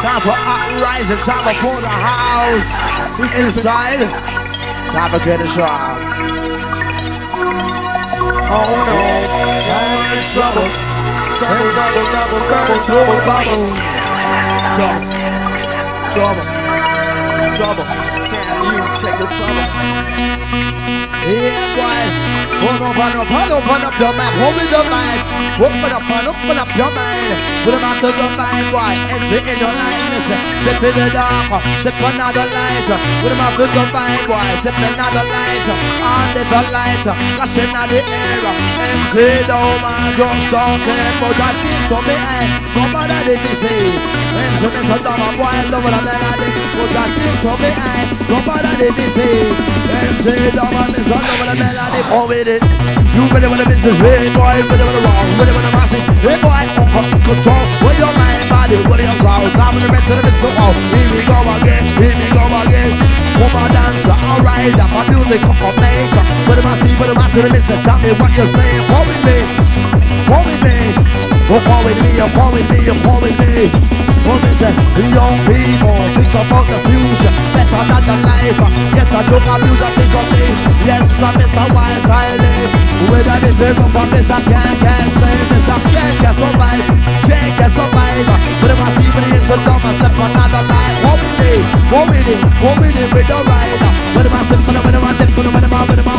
Time 0.00 0.22
for 0.22 0.30
uprising, 0.30 1.18
time 1.18 1.54
for 1.58 1.80
the 1.80 1.88
house. 1.88 2.68
He's 3.18 3.34
inside. 3.34 4.08
Time 4.94 5.10
to 5.18 5.24
get 5.24 5.40
a 5.40 5.48
shot. 5.48 5.98
Oh 8.46 8.70
no, 8.86 8.96
I'm 9.74 10.14
in 10.14 10.24
trouble. 10.32 10.68
Trouble, 11.38 11.70
trouble, 11.74 12.04
trouble, 12.14 12.40
trouble. 12.86 13.14
Trouble, 14.74 15.02
trouble, 16.14 16.44
trouble. 17.56 18.23
You 19.14 19.20
the 19.20 19.26
trouble? 19.30 19.94
Up, 22.64 22.80
open 22.80 23.14
up, 23.14 23.28
open 23.28 23.52
up, 23.52 23.62
open 23.62 23.84
up 23.86 23.94
your 24.00 24.10
your 24.72 24.82
up, 25.94 26.02
open 26.02 26.58
up, 26.58 26.70
your 26.74 26.90
mind. 26.90 27.54
Put 27.62 27.70
them 27.70 27.86
out 27.86 28.00
boy. 28.74 28.98
Enter 29.14 29.40
in 29.46 29.58
your 29.62 29.70
line. 29.70 30.10
Step 30.26 30.82
in 30.82 30.94
the 30.98 31.06
dark. 31.14 31.54
Step 31.78 31.94
another 32.02 32.46
light. 32.50 32.88
Put 33.22 33.30
them 33.30 33.38
out 33.38 33.54
to 33.54 33.64
the 33.70 33.84
mind, 33.94 34.26
boy. 34.26 34.48
Step 34.58 34.74
another 34.74 35.22
light. 35.22 35.68
On 36.02 36.26
different 36.34 36.68
light. 36.74 37.06
Flashing 37.06 37.70
out 37.70 37.86
the 37.86 38.02
air. 38.02 38.42
Empty 38.42 39.46
down, 39.46 39.78
man. 39.78 40.10
Just 40.18 40.50
don't 40.50 40.80
care 40.82 41.14
about 41.14 41.36
that. 41.38 41.54
So 41.86 42.02
me, 42.02 42.16
eh. 42.18 42.58
Nobody 42.74 43.18
did 43.28 43.44
say. 43.62 43.94
Empty 44.34 44.66
me 44.66 44.80
so 44.88 44.96
dumb, 44.98 45.36
boy. 45.38 45.58
Love 45.70 45.84
the 45.84 46.00
melody. 46.02 46.48
So 47.38 47.52
me, 47.62 47.70
eh. 47.70 48.02
Nobody 48.26 48.72
did 48.82 48.98
me 48.98 49.03
Empty 49.04 50.50
down, 50.56 50.72
man. 50.72 50.90
Me 50.92 51.00
so 51.04 51.16
the 51.18 51.54
melody. 51.56 52.02
It. 52.04 52.62
You 53.14 53.28
better 53.30 53.48
wanna 53.50 53.66
business, 53.66 53.94
hey 54.02 54.26
boy, 54.34 54.58
better 54.66 54.86
wanna 54.86 55.06
wrong, 55.06 55.28
better 55.38 55.54
wanna 55.54 55.70
massive, 55.70 56.02
hey 56.18 56.38
boy, 56.42 56.62
control, 57.22 57.64
with 57.82 57.98
your 57.98 58.10
mind, 58.10 58.50
body, 58.50 58.74
with 58.74 59.02
your 59.02 59.14
soul, 59.22 59.46
time 59.54 59.78
to 59.78 59.86
the 59.86 60.00
to 60.02 60.12
the 60.14 60.22
midst 60.26 60.42
of 60.42 60.58
all, 60.58 60.74
here 60.94 61.10
we 61.14 61.22
go 61.22 61.38
again, 61.58 61.84
here 61.94 62.16
we 62.16 62.26
go 62.34 62.44
again, 62.66 62.90
come 63.38 63.54
on 63.54 63.70
dancer, 63.70 64.18
alright, 64.18 64.74
I'm 64.74 64.94
on 64.94 65.06
music, 65.10 65.40
come 65.46 65.58
on 65.62 65.74
make, 65.78 66.10
put 66.46 66.54
them 66.58 66.66
on 66.66 66.76
see, 66.82 66.94
put 66.98 67.06
them 67.06 67.18
on 67.18 67.30
to 67.30 67.38
the 67.42 67.50
midst, 67.50 67.70
tell 67.70 67.98
me 67.98 68.10
what 68.18 68.32
you're 68.34 68.50
saying, 68.50 68.82
come 68.90 69.06
with 69.06 69.22
me, 69.22 69.36
come 70.26 70.44
with 70.46 70.62
me, 70.66 70.76
oh 71.50 71.60
come 71.62 71.84
with 71.86 71.98
me, 72.02 72.10
oh 72.18 72.30
come 72.34 72.52
with 72.54 72.68
me, 72.70 72.78
oh 72.90 72.98
come 73.02 73.22
with 73.22 73.38
me, 73.38 74.03
with 74.24 74.96
me, 74.96 75.04
young 75.12 75.36
people, 75.44 75.96
think 76.16 76.32
about 76.32 76.64
the 76.64 76.78
future, 76.88 77.34
better 77.52 77.82
than 77.84 78.02
the 78.08 78.16
life, 78.24 78.60
yes 78.96 79.10
I 79.12 79.20
joke 79.28 79.44
abuse, 79.44 79.82
I 79.84 79.88
think 79.92 80.14
of 80.16 80.26
me, 80.32 80.44
yes 80.88 81.04
I 81.20 81.28
miss 81.36 81.52
a 81.52 81.64
wise 81.76 82.06
I 82.08 82.26
live, 82.40 82.72
whether 83.12 83.36
this 83.44 83.56
is 83.60 83.76
up 83.76 83.90
from 83.92 84.08
this 84.08 84.30
I 84.30 84.40
can't, 84.48 84.76
can't 84.80 85.12
this 85.12 85.68
I 85.68 85.76
can't, 85.92 86.14
can't 86.24 86.36
survive, 86.40 86.84
can't, 87.28 87.52
can't 87.58 87.72
survive, 87.76 88.26
but 88.64 88.70
if 88.72 88.80
I 88.80 88.88
see 88.96 89.08
me 89.12 89.28
a 89.36 89.56
dumb, 89.60 89.84
I 89.84 89.92
step 90.00 90.16
another 90.16 90.62
life, 90.72 90.96
hold 91.04 91.20
with 91.20 91.36
me, 91.40 91.52
hold 91.92 92.08
with 92.08 92.28
it, 92.32 92.40
hold 92.64 92.78
with 92.80 92.96
it 92.96 93.10
with 93.12 93.28
the 93.28 93.38
rider, 93.44 93.90
but 94.16 94.24
if 94.24 94.32
I 94.32 94.40
step 94.48 94.60
the, 94.64 94.80
when 94.80 94.94
I 94.94 95.12
step 95.20 95.28
for 95.36 95.42
the, 95.44 95.50
when 95.52 95.64
I'm 95.64 95.84
with 95.84 96.00
my 96.00 96.12
heart, 96.12 96.13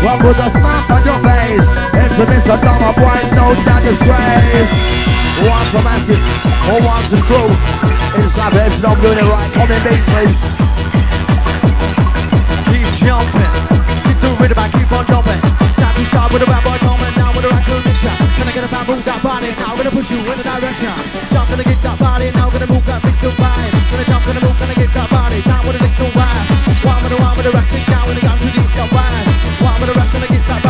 One 0.00 0.18
put 0.18 0.36
a 0.40 0.48
smile 0.50 0.84
on 0.92 1.04
your 1.04 1.20
face 1.20 1.68
It's 1.92 2.16
a 2.16 2.24
Mr. 2.24 2.56
Dumber 2.60 2.92
boy, 2.96 3.20
no 3.36 3.52
that 3.68 3.80
disgrace 3.84 4.72
Want 5.44 5.72
a 5.76 5.80
acid 5.84 6.20
or 6.72 6.80
want 6.80 7.04
some 7.08 7.24
crew 7.28 7.52
Inside 8.16 8.52
the 8.52 8.60
heads, 8.64 8.80
don't 8.80 9.00
do 9.00 9.12
it 9.12 9.20
right 9.20 9.50
Come 9.52 9.70
in 9.70 9.80
bass, 9.84 10.04
please 10.08 10.70
Keep 12.72 12.88
jumping, 12.96 13.54
keep 14.08 14.18
the 14.24 14.30
rhythm, 14.40 14.58
I 14.58 14.68
keep 14.72 14.90
on 14.92 15.04
jumping. 15.06 15.40
Time 15.76 15.94
to 15.96 16.04
start 16.08 16.32
with 16.32 16.42
a 16.42 16.48
bad 16.48 16.62
boy 16.64 16.78
coming 16.80 17.14
down 17.18 17.32
with 17.36 17.44
a 17.44 17.50
raccoon 17.50 17.82
mixer. 17.84 18.14
Can 18.36 18.48
I 18.48 18.52
get 18.52 18.64
up 18.64 18.72
and 18.72 18.86
move 18.88 19.04
that 19.04 19.20
body. 19.22 19.50
Now 19.58 19.76
gonna 19.76 19.90
push 19.90 20.10
you 20.10 20.20
in 20.20 20.36
the 20.38 20.44
direction. 20.44 20.92
Jump, 21.28 21.48
gonna 21.50 21.64
get 21.64 21.80
that 21.82 21.98
body. 21.98 22.30
Now 22.32 22.48
gonna 22.48 22.68
move 22.70 22.84
that 22.86 23.00
big 23.02 23.16
to 23.20 23.30
vibe. 23.36 23.72
Gonna 23.90 24.04
jump, 24.04 24.22
gonna 24.24 24.42
move, 24.44 24.56
gonna 24.60 24.76
get 24.76 24.92
that 24.92 25.08
body. 25.10 25.38
Down 25.42 25.62
with 25.66 25.76
a 25.76 25.82
little 25.82 26.12
vibe. 26.14 26.46
One 26.84 27.00
with 27.04 27.14
a 27.14 27.18
one 27.20 27.36
with 27.36 27.48
a 27.48 27.52
rush. 27.52 27.72
Down 27.90 28.04
with 28.08 28.18
a 28.18 28.22
gun 28.22 28.38
to 28.38 28.48
the 28.48 28.86
vibe. 28.86 29.26
One 29.40 29.49
with 29.60 29.90
a 29.90 29.92
rush, 29.92 30.10
gonna 30.10 30.26
get 30.26 30.46
that 30.46 30.62
body. 30.62 30.69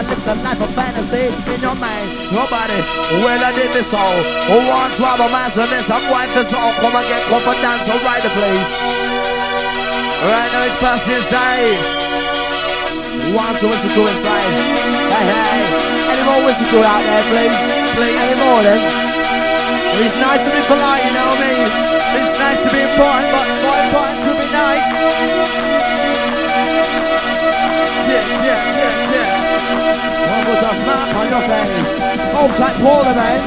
I 0.00 0.02
live 0.02 0.24
the 0.24 0.32
life 0.40 0.56
of 0.64 0.72
fantasy 0.72 1.28
in 1.28 1.60
your 1.60 1.76
mind. 1.76 2.08
Nobody, 2.32 2.80
where 3.20 3.36
that 3.36 3.52
it 3.52 3.68
be 3.68 3.84
soul. 3.84 4.24
Who 4.48 4.56
wants 4.64 4.96
to 4.96 5.04
rather 5.04 5.28
master 5.28 5.68
miss? 5.68 5.92
I'm 5.92 6.08
white 6.08 6.32
for 6.32 6.40
soul. 6.48 6.72
Come 6.80 6.96
and 6.96 7.04
get 7.04 7.20
come 7.28 7.44
and 7.44 7.60
dance, 7.60 7.84
so 7.84 8.00
ride 8.00 8.24
the 8.24 8.32
place. 8.32 8.70
Right 10.24 10.48
now 10.56 10.64
it's 10.64 10.80
past 10.80 11.04
inside. 11.04 11.84
Wants 13.36 13.60
to 13.60 13.68
whistle 13.68 13.92
to 13.92 14.02
inside. 14.08 14.52
Hey, 15.12 15.24
hey. 15.36 15.60
Any 16.16 16.24
more 16.24 16.48
whistle 16.48 16.64
crew 16.72 16.80
out 16.80 17.04
there, 17.04 17.20
please? 17.28 17.52
Please. 18.00 18.16
Any 18.24 18.36
more 18.40 18.64
then? 18.64 18.80
It's 20.00 20.16
nice 20.16 20.40
to 20.40 20.48
be 20.48 20.64
polite, 20.64 21.04
you 21.04 21.12
know 21.12 21.32
me. 21.44 21.52
It's 22.24 22.34
nice 22.40 22.60
to 22.64 22.72
be 22.72 22.88
important, 22.88 23.28
but 23.36 23.44
more 23.68 23.80
important 23.84 24.16
to 24.16 24.32
be 24.32 24.48
nice. 24.48 25.39
With 30.86 31.16
on 31.16 31.26
your 31.28 31.44
face. 31.44 31.74
Hold 32.34 32.52
tight, 32.56 32.76
Paula, 32.80 33.12
man. 33.14 33.40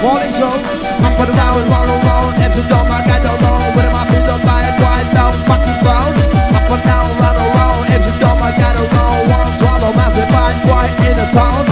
Falling 0.00 0.32
show. 0.38 0.54
Up 1.02 1.18
and 1.18 1.32
down, 1.34 1.58
roll, 1.68 1.90
roll. 2.06 2.28
Empty 2.38 2.62
door, 2.70 2.86
I 2.86 3.00
got 3.06 3.20
no 3.26 3.34
low. 3.42 3.60
With 3.74 3.90
my 3.90 4.04
feet 4.08 4.28
on 4.30 4.40
my 4.46 4.62
wide 4.78 5.10
down, 5.12 5.34
fucking 5.48 5.78
phone. 5.82 6.14
Up 6.54 6.68
and 6.70 6.82
down, 6.86 7.06
roll, 7.18 7.50
roll. 7.58 7.78
Empty 7.90 8.12
door, 8.22 8.36
I 8.38 8.50
got 8.56 8.72
no 8.78 8.84
low. 8.94 9.14
One 9.26 9.50
swallow, 9.58 9.92
massive 9.98 10.30
mind, 10.30 10.58
quiet 10.64 10.94
in 11.02 11.14
the 11.18 11.26
town. 11.34 11.64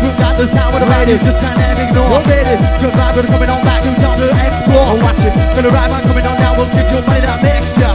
You 0.00 0.08
got 0.16 0.34
the 0.36 0.46
sound 0.48 0.70
with 0.74 0.82
the 0.84 0.88
radio, 0.92 1.16
just 1.18 1.38
can't 1.40 1.80
ignore. 1.80 2.22
Did 2.24 2.46
it? 2.52 2.60
Good 2.80 2.92
vibe, 2.96 3.26
coming 3.26 3.50
on 3.50 3.60
back, 3.64 3.84
you 3.84 3.92
time 4.00 4.18
to 4.20 4.28
explore. 4.28 4.96
Watch 5.00 5.24
it, 5.24 5.34
gonna 5.56 5.68
ride 5.68 5.90
man 5.90 6.02
coming 6.08 6.26
on 6.26 6.36
now, 6.40 6.56
we'll 6.56 6.70
give 6.72 6.88
your 6.92 7.02
money 7.04 7.20
that 7.20 7.42
mixture. 7.42 7.89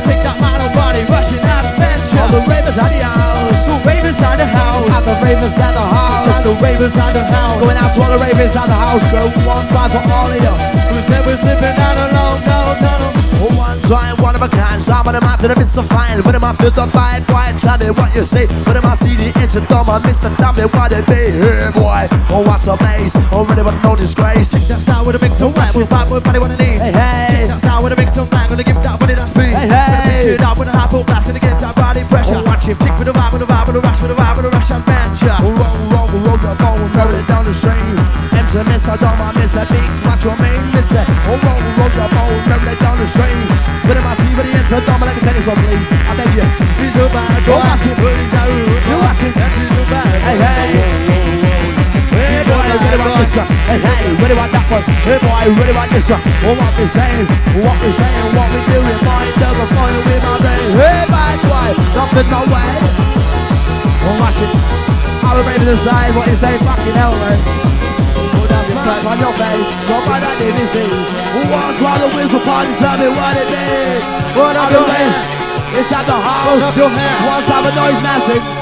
Gonna 0.00 0.16
take 0.16 0.24
that 0.24 0.40
man 0.40 0.60
on 0.64 0.72
body, 0.72 1.04
rushing 1.12 1.44
out 1.44 1.60
adventure. 1.60 2.24
All 2.24 2.32
the 2.32 2.40
ravens 2.48 2.78
at 2.80 2.88
the 2.88 3.04
house. 3.04 3.52
So 3.68 3.76
ravens 3.84 4.16
at 4.16 4.36
the 4.40 4.46
house, 4.48 4.88
At 4.88 5.04
the 5.04 5.14
ravens 5.20 5.56
at 5.60 5.72
the 5.76 5.84
house. 5.84 6.40
the 6.40 6.52
ravens 6.56 6.96
at 6.96 7.12
the 7.12 7.20
house. 7.20 7.60
Going 7.60 7.76
out 7.76 7.92
to 7.92 8.00
all 8.00 8.12
the 8.16 8.20
ravens 8.24 8.56
at 8.56 8.64
the 8.64 8.78
house, 8.80 9.04
bro. 9.12 9.28
One 9.44 9.66
time 9.68 9.90
for 9.92 10.00
all 10.08 10.32
of 10.32 10.40
you. 10.40 10.54
Who's 10.88 11.04
ever 11.12 11.36
slipping 11.36 11.76
out 11.76 11.96
alone, 12.00 12.40
no, 12.48 12.58
no, 12.80 12.92
no. 12.96 13.56
One 13.60 13.76
time, 13.92 14.16
one 14.24 14.34
of 14.36 14.42
a 14.42 14.48
kind. 14.48 14.80
Some 14.80 15.04
of 15.04 15.12
them 15.12 15.24
out 15.24 15.40
to 15.44 15.48
the 15.52 15.56
miss 15.56 15.68
so 15.68 15.82
fine. 15.84 16.24
When 16.24 16.34
am 16.34 16.44
I 16.44 16.56
feel 16.56 16.70
the 16.72 16.88
vibe? 16.88 17.28
Why? 17.28 17.52
Tell 17.60 17.76
me 17.76 17.90
what 17.92 18.14
you 18.16 18.24
say. 18.24 18.48
When 18.64 18.76
am 18.80 18.86
I 18.88 18.96
see 18.96 19.16
the 19.16 19.36
inch 19.36 19.52
of 19.52 19.68
dumb? 19.68 19.90
I 19.90 20.00
miss 20.00 20.24
a 20.24 20.32
tell 20.40 20.56
me 20.56 20.64
what 20.64 20.92
it 20.96 21.04
be. 21.04 21.36
Hey 21.36 21.68
boy, 21.76 22.08
oh 22.32 22.40
what's 22.40 22.66
a 22.72 22.76
maze? 22.80 23.12
Already 23.32 23.62
with 23.62 23.82
no 23.84 23.96
disgrace. 23.96 24.48
Take 24.48 24.64
that 24.72 24.80
sound 24.80 25.06
with 25.06 25.20
a 25.20 25.44
of 25.44 25.56
rap, 25.56 25.76
with 25.76 25.88
vibe, 25.92 26.08
with 26.08 26.24
body, 26.24 26.38
what 26.38 26.52
I 26.52 26.56
need. 26.56 26.80
Hey 26.80 26.92
hey, 26.92 27.26
Take 27.44 27.48
that 27.52 27.60
sound 27.60 27.84
with 27.84 27.92
a 27.92 28.00
of 28.00 28.30
bang, 28.30 28.48
gonna 28.48 28.64
give 28.64 28.80
that 28.80 28.99
Gonna 30.30 30.38
hey. 30.38 30.38
mix 30.38 30.42
it 30.42 30.46
up 30.46 30.58
with 30.58 30.68
a 30.68 30.76
hyper 30.76 31.02
blast, 31.02 31.26
gonna 31.26 31.42
get 31.42 31.58
that 31.58 31.74
body 31.74 32.04
pressure. 32.06 32.38
Oh, 32.38 32.46
watch 32.46 32.68
it. 32.70 32.78
Tick 32.78 32.94
with 32.98 33.10
a 33.10 33.14
vibe, 33.14 33.32
with 33.34 33.42
a 33.42 33.48
vibe, 33.50 33.66
with 33.66 33.76
a 33.76 33.82
rush, 33.82 33.98
with 33.98 34.14
a 34.14 34.18
vibe, 34.18 34.36
with 34.38 34.46
a 34.46 34.52
rush 34.54 34.70
adventure. 34.70 35.36
Oh, 35.42 35.50
roll, 35.50 35.78
roll, 35.90 36.08
roll 36.22 36.38
the 36.38 36.54
ball, 36.54 36.78
roll 36.78 37.14
it 37.18 37.26
down 37.26 37.42
the 37.42 37.54
stream. 37.54 37.98
Empty 38.30 38.62
miss, 38.70 38.86
I 38.86 38.94
don't 38.94 39.18
want 39.18 39.34
miss 39.34 39.54
a 39.58 39.66
beats. 39.66 39.98
Watch 40.06 40.22
your 40.22 40.36
main 40.38 40.62
miss 40.70 40.90
it. 40.94 41.06
Oh 41.26 41.34
roll, 41.34 41.62
roll 41.82 41.90
the 41.90 42.06
ball, 42.14 42.30
roll 42.30 42.62
it 42.62 42.78
down 42.78 42.94
the 42.94 43.08
stream. 43.10 43.46
When 43.90 43.98
am 43.98 44.06
I 44.06 44.14
see 44.22 44.30
what 44.38 44.46
the 44.46 44.54
enter 44.54 44.80
dumb? 44.86 45.02
Let 45.02 45.18
tell 45.18 45.34
you 45.34 45.42
something, 45.42 45.66
please. 45.66 45.86
I 45.90 46.12
beg 46.14 46.30
you. 46.38 46.46
She's 46.78 46.94
a 46.94 47.06
bad 47.10 47.42
Go 47.42 47.54
watch 47.58 47.86
it. 47.90 47.96
put 47.98 48.14
it 48.14 48.30
down. 48.30 48.54
You 48.86 48.96
watch 49.02 49.22
it. 49.26 49.34
She's 49.34 49.74
a 49.74 49.82
bad 49.90 50.14
Hey 50.22 50.38
hey. 50.38 50.89
Ready 52.90 53.06
about 53.06 53.22
this 53.22 53.36
one. 53.38 53.46
Hey 53.70 53.78
hey, 53.78 54.10
ready 54.18 54.34
about 54.34 54.50
that 54.50 54.66
one. 54.66 54.82
Hey 55.06 55.18
boy, 55.22 55.46
ready 55.54 55.70
about 55.70 55.86
this 55.94 56.02
one. 56.10 56.18
Oh, 56.42 56.58
what 56.58 56.74
we 56.74 56.90
saying, 56.90 57.22
what 57.62 57.78
we 57.78 57.90
saying, 57.94 58.28
what 58.34 58.50
we 58.50 58.58
doing, 58.66 58.98
mind 59.06 59.30
never 59.38 59.66
flying 59.70 60.02
with 60.10 60.22
my 60.26 60.34
day. 60.42 60.62
Hey 60.74 61.06
bad 61.06 61.38
boy, 61.38 61.70
nothing 61.94 62.26
no 62.34 62.42
way. 62.50 62.74
Oh, 64.02 64.14
watch 64.18 64.42
it. 64.42 64.50
All 65.22 65.38
the 65.38 65.46
ravens 65.46 65.70
inside, 65.70 66.18
what 66.18 66.26
you 66.26 66.34
say, 66.34 66.58
fucking 66.66 66.96
hell, 66.98 67.14
man. 67.14 67.38
Put 68.34 68.50
your 68.50 68.78
flag 68.82 69.06
on 69.06 69.18
your 69.22 69.34
face, 69.38 69.68
go 69.86 69.96
by 70.02 70.18
that 70.18 70.34
DVC. 70.42 70.74
Who 71.30 71.40
wants 71.46 71.78
while 71.78 71.94
the 71.94 72.10
whistle 72.10 72.42
party, 72.42 72.74
tell 72.82 72.98
me 72.98 73.06
what 73.06 73.38
it 73.38 73.54
is. 73.54 74.02
Up 74.34 74.50
All 74.50 74.66
your 74.66 74.82
the 74.82 75.38
it's 75.78 75.94
at 75.94 76.02
the 76.10 76.18
house. 76.18 76.58
up 76.58 76.74
your 76.74 76.90
hand. 76.90 77.22
One 77.22 77.46
time 77.46 77.62
a 77.62 77.70
noise 77.70 78.02
massive. 78.02 78.59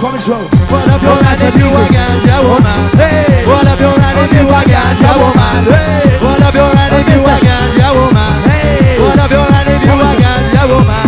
Coming 0.00 0.16
through. 0.24 0.48
Put 0.72 0.88
up 0.88 1.02
your 1.04 1.12
hand 1.20 1.44
if 1.44 1.54
you 1.60 1.68
a 1.68 1.84
ganja 1.92 2.40
woman. 2.40 2.88
Hey! 2.96 3.44
Put 3.44 3.68
up 3.68 3.76
your 3.76 3.92
hand 4.00 4.16
if 4.16 4.32
you 4.32 4.48
a 4.48 4.60
ganja 4.64 5.12
woman. 5.12 5.60
Hey! 5.68 6.16
Put 6.16 6.40
up 6.40 6.54
your 6.56 6.72
hand 6.72 6.96
if 6.96 7.04
you 7.12 7.20
a 7.20 7.36
ganja 7.36 7.88
woman. 7.92 8.32
Hey! 8.48 8.96
Put 8.96 9.20
up 9.20 9.28
your 9.28 9.44
hand 9.44 9.68
if 9.68 9.84
you 9.84 9.92
a 9.92 10.10
ganja 10.16 10.62
woman. 10.72 11.04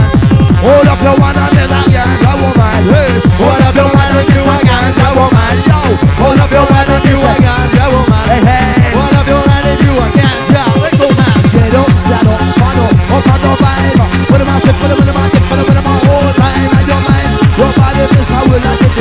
Hold 0.60 0.88
up 0.92 1.00
your 1.00 1.16
one 1.24 1.32
and 1.40 1.56
then 1.56 1.72
again, 1.72 2.04
a 2.04 2.32
woman. 2.36 2.84
Hey! 2.92 3.16
Hold 3.40 3.64
up 3.64 3.74
your 3.80 3.88
hand 3.96 4.12
if 4.20 4.28
you 4.28 4.44
a 4.44 4.56
ganja 4.60 5.08
woman. 5.16 5.56
Yo! 5.64 5.78
Hold 6.20 6.40
up 6.44 6.52
your 6.52 6.66
hand 6.68 6.92
if 6.92 7.04
you 7.08 7.16
a 7.16 7.32
ganja 7.40 7.84
woman. 7.88 8.24
Hey, 8.28 8.44
hey! 8.44 8.92
Hold 8.92 9.16
up 9.16 9.24
your 9.24 9.40
hand 9.40 9.72
if 9.72 9.80
you 9.88 9.92
a 9.96 10.06
ganja 10.20 10.64
woman. 11.00 11.32
Get 11.48 11.72
up, 11.80 11.88
stand 11.88 12.28
up, 12.28 12.44
stand 12.60 12.76
up, 12.76 12.92
up 13.08 13.24
on 13.24 13.40
the 13.40 13.52
vibe. 13.56 14.04
Put 14.28 14.44
on 14.44 14.60
shit, 14.60 14.76
put 14.76 14.88
them 14.92 15.00
in 15.00 15.06
the 15.08 15.16
market, 15.16 15.40
put 15.48 15.56
them 15.56 15.68
in 15.72 15.76
the 15.80 15.80
market 15.80 16.41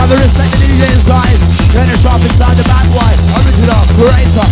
One 0.00 0.08
the 0.08 0.16
respect 0.16 0.56
the 0.56 0.64
DJ 0.64 0.88
inside. 0.96 1.36
Then 1.76 1.84
the 1.92 1.98
sharp 2.00 2.24
inside 2.24 2.56
the 2.56 2.64
bad 2.64 2.88
boy. 2.88 3.12
Original, 3.36 3.84
creator. 4.00 4.48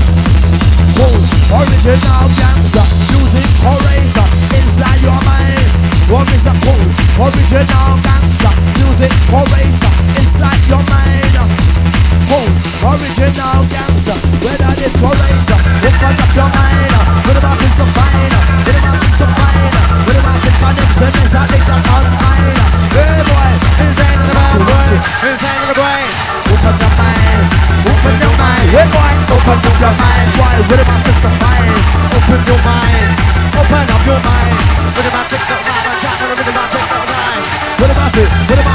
Cool, 0.92 1.24
original 1.48 2.28
gangster. 2.36 2.84
Music 3.08 3.48
orator. 3.64 4.28
Inside 4.52 5.00
your 5.00 5.16
mind. 5.24 5.72
What 6.12 6.28
is 6.36 6.44
a 6.44 6.52
cool, 6.52 6.84
original 7.16 7.96
gangster. 8.04 8.52
Music 8.76 9.12
orator. 9.32 9.92
Inside 10.20 10.60
your 10.68 10.84
mind. 10.84 11.32
Cool, 12.28 12.57
original 12.82 13.60
gangster. 13.72 14.18
Whether 14.44 14.72
this 14.78 14.94
orator. 15.02 15.58
Open 15.86 16.14
up 16.18 16.32
your 16.34 16.50
mind. 16.52 16.94
With 17.26 17.36
the 17.36 17.42
mouth 17.42 17.62
is 17.62 17.72
so 17.78 17.84
fine. 17.96 18.32
With 18.66 18.74
the 18.74 18.82
mouth 18.82 19.02
is 19.02 19.14
so 19.18 19.26
fine. 19.38 19.72
With 20.06 20.16
the 20.16 20.22
mouth 20.22 20.46
is 20.46 20.56
connection. 20.58 21.12
Is 21.22 21.34
I 21.34 21.44
think 21.50 21.66
I'm 21.66 21.82
on 21.94 22.06
mine. 22.22 22.58
Hey 22.94 23.22
boy. 23.26 23.68
Insane 23.78 24.18
in 24.18 24.26
the 24.26 24.66
boy, 24.66 24.90
insane 25.22 25.60
in 25.62 25.68
the 25.70 25.74
brain. 25.78 26.10
Open 26.50 26.74
your 26.82 26.92
mind, 26.98 27.46
open 27.86 28.14
your 28.18 28.34
mind, 28.42 28.68
hey 28.74 28.86
boy, 28.90 29.14
open 29.30 29.54
up 29.54 29.78
your 29.78 29.94
mind, 29.94 30.28
boy, 30.34 30.56
with 30.66 30.82
my 30.82 30.98
Mr. 31.06 31.30
Fine. 31.38 31.78
Open 32.18 32.40
your 32.42 32.60
mind, 32.66 33.10
open 33.54 33.86
up 33.86 34.02
your 34.02 34.20
mind. 34.26 34.58
On 34.82 34.92
the 34.94 35.02
rhythm, 36.34 36.54
magic 36.58 36.82
of 36.90 37.06
mine. 37.06 37.42
What 37.78 37.90
I 37.94 38.67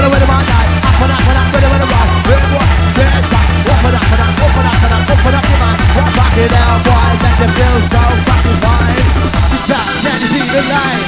fit? 0.00 0.10
What 0.10 0.22
am 0.22 0.32
I 0.32 0.40
hide? 0.40 0.40
What 0.40 0.40
am 0.40 0.40
I 0.40 0.40
dip? 0.40 0.40
What 0.40 0.40
am 0.40 0.40
I 0.40 0.40
die? 0.40 0.68
Up 0.80 1.00
and 1.00 1.12
up 1.12 1.28
and 1.28 1.38
up, 1.40 1.48
ready, 1.52 1.68
ready, 1.68 1.86
rock. 1.92 2.08
Hey 2.24 2.40
boy, 2.48 2.68
dance 2.96 3.32
up. 3.32 3.46
Open 3.70 3.94
up 3.96 4.10
open 4.40 4.64
up 4.64 5.10
open 5.10 5.34
up 5.36 5.44
your 5.44 5.60
mind. 5.60 5.78
Rock, 5.96 6.12
rock 6.16 6.36
it 6.40 6.50
down, 6.50 6.76
boy, 6.84 7.10
make 7.20 7.40
you 7.40 7.50
feel 7.56 7.76
so 7.90 8.02
fucking 8.28 8.58
fine. 8.64 9.04
Sit 9.50 9.62
back, 9.68 9.86
can 10.00 10.18
you 10.20 10.28
see 10.30 10.44
the 10.48 10.62
line? 10.70 11.04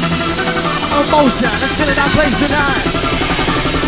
Emotion, 0.92 1.52
let's 1.60 1.74
fill 1.76 1.88
it 1.88 1.96
that 1.96 2.10
place 2.12 2.36
tonight. 2.36 2.84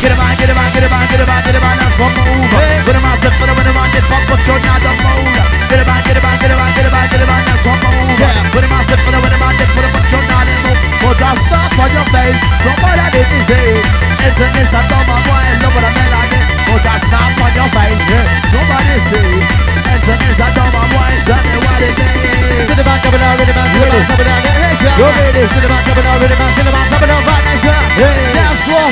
Get 0.01 0.13
him 0.13 0.21
on, 0.21 0.33
get 0.37 0.49
him 0.53 0.59
on, 0.61 0.69
get 0.73 0.85
him 0.85 0.93
on, 0.93 1.05
get 1.09 1.21
him 1.21 1.33
on, 1.33 1.41
get 1.45 1.55
him 1.57 1.65
on, 1.65 1.77
and 1.81 1.93
from 1.97 2.13
over. 2.13 2.61
Hey. 2.61 2.77
Put 2.85 2.97
him 2.97 3.05
on, 3.09 3.17
step, 3.21 3.35
put 3.41 3.49
him 3.49 3.57
on, 3.57 3.65
on, 3.65 3.89
get 3.89 4.05
fucked, 4.05 4.29
but 4.29 4.41
you're 4.45 4.61
not 4.61 4.81
the 4.85 4.93
mold. 5.01 5.33
Get 5.69 5.81
him 5.81 5.89
on, 5.89 6.01
get 6.05 6.17
him 6.17 6.27
on, 6.29 6.37
get 6.41 6.51
him 6.53 6.61
on, 6.61 6.71
get 6.77 6.85
him 6.85 6.93
on, 6.93 7.07
get 7.09 7.21
him 7.25 7.33
on, 7.33 7.41
and 7.41 7.61
from 7.65 7.81
over. 7.89 8.21
Yeah. 8.21 8.53
Put 8.53 8.65
him 8.65 8.73
on, 8.73 8.83
step, 8.85 9.01
put 9.01 9.15
him 9.17 9.25
on, 9.25 9.33
him 9.33 9.45
on, 9.45 9.53
get 9.57 9.69
put 9.73 9.85
him, 9.85 9.93
but 9.97 10.05
you're 10.13 10.29
not 10.29 10.45
the 10.45 10.57
mold. 10.61 10.81
Put 11.01 11.25
a 11.25 11.31
stop 11.49 11.73
on 11.81 11.89
your 11.89 12.09
face, 12.13 12.41
from 12.61 12.77
what 12.85 12.97
I 13.01 13.09
did 13.17 13.29
to 13.33 13.41
say. 13.49 14.14
It's 14.25 14.41
a 14.41 14.47
miss, 14.57 14.73
I 14.73 14.81
don't 14.89 15.05
mind 15.05 15.27
why 15.29 15.45
I 15.45 15.61
love 15.61 15.77
what 15.77 15.85
melody. 15.85 16.41
Put 16.65 16.81
a 16.81 16.95
stop 17.05 17.37
on 17.45 17.53
your 17.53 17.69
face, 17.77 18.03
yeah. 18.09 18.57
Nobody 18.57 18.97
see. 19.13 19.37
It's 19.85 20.09
a 20.09 20.15
miss, 20.17 20.41
I 20.41 20.49
don't 20.57 20.73
mind 20.73 20.93
why, 20.97 21.13
tell 21.29 21.45
me 21.45 21.59
what 21.61 21.85
it 21.85 21.93
is. 21.93 22.65
To 22.65 22.73
the 22.73 22.85
back, 22.89 23.05
up 23.05 23.13
and 23.13 23.21
down, 23.21 23.37
rhythm, 23.37 23.53
to 23.53 23.79
the 23.85 23.93
back, 23.93 24.09
up 24.09 24.21
and 24.21 24.29
down, 24.29 24.55
nation. 24.65 24.93
You 24.97 25.07
ready? 25.13 25.45
To 25.45 25.59
the 25.61 25.69
back, 25.69 25.85
up 25.85 25.99
and 26.01 26.07
down, 26.09 26.17
rhythm, 26.25 26.41
to 26.41 26.63
the 26.65 26.73
back, 26.73 26.89
up 26.89 27.03
and 27.05 27.11
down, 27.13 27.23
right 27.29 27.45
nation. 27.53 27.77
Hey. 28.01 28.33
Dance 28.33 28.61
floor. 28.65 28.89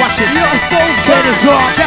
Watch 0.00 0.20
it. 0.20 0.28
You're 0.36 0.58
so 0.68 0.80
Get 1.08 1.24
it 1.24 1.36
fine. 1.40 1.83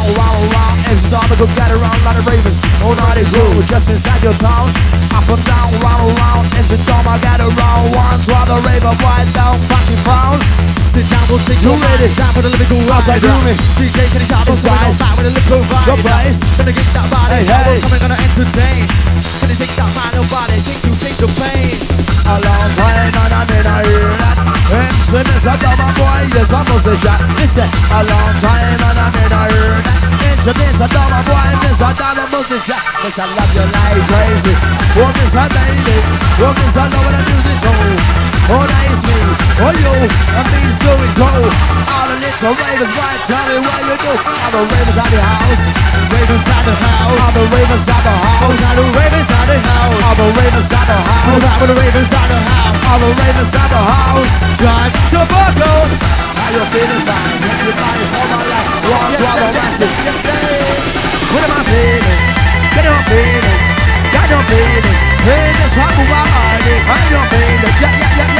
Up 0.00 0.08
and 0.08 0.16
down, 0.16 0.16
round, 0.16 0.52
round, 0.52 0.76
every 0.88 1.04
time 1.12 1.28
I 1.28 1.36
go 1.36 1.46
get 1.52 1.70
around, 1.76 1.98
lot 2.08 2.16
of 2.16 2.24
ravers, 2.24 2.56
all 2.80 2.96
night 2.96 3.20
it 3.20 3.28
grew, 3.28 3.60
just 3.68 3.84
inside 3.90 4.24
your 4.24 4.32
town. 4.40 4.72
Up 5.12 5.28
and 5.28 5.44
down, 5.44 5.76
round, 5.84 6.08
and 6.08 6.16
round, 6.16 6.44
every 6.56 6.80
time 6.88 7.04
I 7.04 7.20
get 7.20 7.40
around, 7.40 7.92
once 7.92 8.24
while 8.24 8.48
the 8.48 8.64
raver 8.64 8.96
boy 8.96 9.20
down, 9.36 9.60
fucking 9.68 10.00
frown. 10.00 10.40
Sit 10.96 11.04
down, 11.12 11.28
we'll 11.28 11.38
take 11.44 11.60
You 11.60 11.76
ready? 11.76 12.08
Down 12.16 12.32
with 12.32 12.48
a 12.48 12.50
lyrical 12.50 12.80
ride. 12.88 13.04
Outside, 13.12 13.44
me. 13.44 13.52
DJ, 13.76 14.08
can 14.08 14.20
you 14.24 14.26
shout, 14.26 14.48
Inside. 14.48 14.96
back 14.96 15.16
with 15.20 15.28
a 15.28 15.32
lyrical 15.36 15.60
ride. 15.68 15.86
Your 15.86 16.00
place. 16.00 16.38
Gonna 16.56 16.72
get 16.72 16.88
that 16.96 17.06
body, 17.12 17.34
Hey, 17.36 17.44
hey. 17.44 17.68
we're 17.68 17.80
coming, 17.84 18.00
gonna 18.00 18.20
entertain. 18.24 18.88
Gonna 19.36 19.54
take 19.54 19.74
that 19.76 19.90
mind, 19.92 20.16
nobody, 20.16 20.56
take 20.64 20.80
you, 20.80 20.96
take 20.96 21.18
the 21.20 21.28
pain. 21.36 21.76
A 22.24 22.40
long 22.40 22.70
time 22.72 23.12
and 23.12 23.34
I'm 23.36 23.50
in 23.52 23.66
a. 24.56 24.59
And 24.70 25.26
miss 25.26 25.42
a 25.42 25.54
dumb 25.58 25.82
boy, 25.98 26.22
yes, 26.30 26.52
I'm 26.54 26.62
a 26.62 26.94
shot. 27.02 27.20
Listen, 27.34 27.66
a 27.66 28.00
long 28.06 28.32
time 28.38 28.78
and 28.78 28.98
I'm 29.02 29.14
in 29.18 29.32
a 29.34 29.42
that. 29.50 30.46
And 30.46 30.56
miss 30.56 30.78
a 30.78 30.86
dumb 30.86 31.10
boy, 31.26 31.50
miss 31.58 31.82
a 31.82 31.90
dumb 31.98 32.30
shot. 32.62 32.82
Miss 33.02 33.18
I 33.18 33.26
love 33.34 33.50
your 33.50 33.66
life 33.66 34.04
crazy. 34.06 34.54
Oh, 34.94 35.10
miss 35.18 35.34
a 35.34 35.44
baby. 35.50 35.96
Oh, 36.38 36.54
miss 36.54 36.76
I 36.78 36.86
love 36.86 37.10
the 37.10 37.20
music 37.26 37.58
too. 37.66 38.29
Oh, 38.50 38.64
nice 38.66 39.02
me. 39.06 39.18
Oh, 39.62 39.70
you. 39.70 39.94
And 40.34 40.46
me's 40.50 40.76
doing 40.82 41.12
so. 41.14 41.30
All 41.30 42.06
the 42.10 42.16
little 42.18 42.54
ravers, 42.58 42.92
boy, 42.92 43.14
tell 43.30 43.44
me 43.46 43.56
what 43.62 43.80
you 43.86 43.96
do. 43.96 44.12
All 44.18 44.50
the 44.50 44.62
ravers 44.66 44.98
at 44.98 45.10
the 45.10 45.22
house. 45.22 45.64
Ravens 46.10 46.46
at 46.50 46.64
the 46.66 46.74
house. 46.74 47.18
All 47.20 47.32
the 47.34 47.44
ravers 47.46 47.86
at 47.86 48.02
the 48.02 48.14
house. 48.14 48.58
now 48.58 48.74
the 48.74 48.86
ravens 48.90 49.30
at 49.30 49.46
the 49.46 49.56
house. 49.60 49.98
All 50.02 50.16
the 50.18 50.26
ravers 50.34 50.70
at 50.70 50.86
the 50.90 50.98
house. 50.98 51.26
with 51.30 51.70
the 51.70 51.76
ravens 51.78 52.10
at 52.10 52.26
the 52.26 52.38
house. 52.50 52.78
All 52.90 52.98
the 52.98 53.10
ravers 53.14 53.52
at 53.54 53.68
the 53.70 53.80
house. 53.80 54.32
Drive 54.58 54.92
tobacco. 55.14 56.20
How 56.50 56.56
you 56.58 56.66
feeling 56.74 57.04
fine? 57.06 57.42
Everybody 57.46 58.02
all 58.10 58.26
my 58.26 58.42
life 58.42 58.82
wants 58.90 59.22
to 59.22 59.26
a 59.30 59.48
massive 59.54 59.92
What 61.30 61.42
am 61.46 61.52
I 61.54 61.62
feeling? 61.62 62.20
Get 62.74 62.86
on 62.90 63.02
feeling 63.06 63.58
Got 64.10 64.26
no 64.34 64.38
feeling 64.50 64.98
Hey, 65.22 65.54
one 65.78 65.94
who 65.94 66.04
I'm 66.10 66.26
hiding 66.34 66.82
How 66.90 67.06
you 67.06 67.22
feeling? 67.30 67.74
Yeah, 67.78 67.94
yeah, 68.02 68.18
yeah, 68.18 68.34
yeah, 68.34 68.39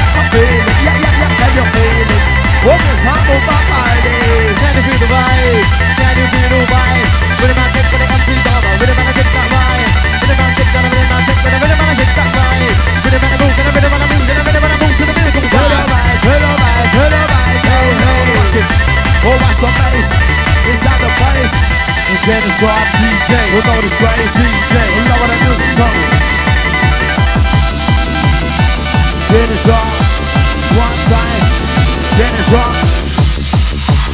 Then 22.30 22.46
it's 22.46 22.62
sharp 22.62 22.86
DJ 23.02 23.34
We'll 23.50 23.66
know 23.66 23.82
this 23.82 23.96
crazy 23.98 24.30
DJ 24.38 24.74
We 24.94 25.02
love 25.10 25.26
the 25.26 25.36
music 25.42 25.74
tone 25.74 26.30
Finish 29.34 29.66
off 29.66 30.10
one 30.78 30.98
time. 31.10 31.42
Finish 32.14 32.52
off 32.54 32.74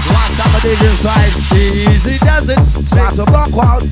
one 0.08 0.32
time. 0.36 0.56
I 0.56 0.60
did 0.62 0.80
inside. 0.80 1.32
Easy 1.52 2.18
does 2.18 2.48
it. 2.48 2.58
Start 2.88 3.14
to 3.16 3.24
block 3.24 3.52
out. 3.60 3.82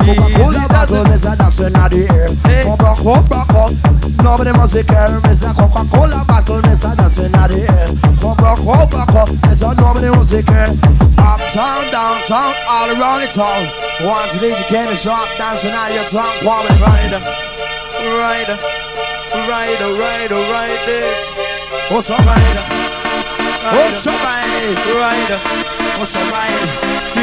Coca-Cola 0.00 0.66
bottle 0.68 1.12
is 1.12 1.24
an 1.24 1.40
option 1.40 1.76
out 1.76 1.90
the. 1.90 2.04
Hey. 2.44 2.62
Oh, 2.64 2.76
block 2.76 3.04
out, 3.04 3.28
block 3.28 3.50
out. 3.50 3.72
Nobody 4.22 4.52
must 4.52 4.76
care. 4.86 5.20
Miss 5.24 5.42
a 5.42 5.52
Coca-Cola 5.52 6.24
bottle, 6.26 6.62
miss 6.62 6.84
an 6.84 7.00
option 7.00 7.34
out 7.34 7.50
the 7.50 7.60
air. 7.68 7.88
Block 8.20 8.40
out, 8.40 8.60
block 8.64 9.14
out. 9.14 9.28
Miss 9.48 9.62
a 9.62 9.74
nobody 9.74 10.08
must 10.08 10.46
care. 10.46 11.03
Uptown, 11.54 11.86
downtown, 11.94 12.52
all 12.66 12.90
around 12.90 13.22
the 13.22 13.30
town. 13.30 13.62
Want 14.02 14.26
to 14.34 14.42
leave 14.42 14.58
the 14.58 14.66
candy 14.66 14.98
shop, 14.98 15.22
dancing 15.38 15.70
out 15.70 15.94
your 15.94 16.02
town. 16.10 16.26
Quality 16.42 16.74
rider. 16.82 17.22
Rider, 18.18 18.58
rider, 19.46 19.88
rider, 19.94 20.34
rider, 20.50 21.06
What's 21.94 22.10
up, 22.10 22.18
rider? 22.26 22.64
What's 23.70 24.02
up, 24.02 24.18
rider? 24.18 24.98
rider. 24.98 25.38
What's 25.94 26.18
up, 26.18 26.26
rider? 26.26 26.66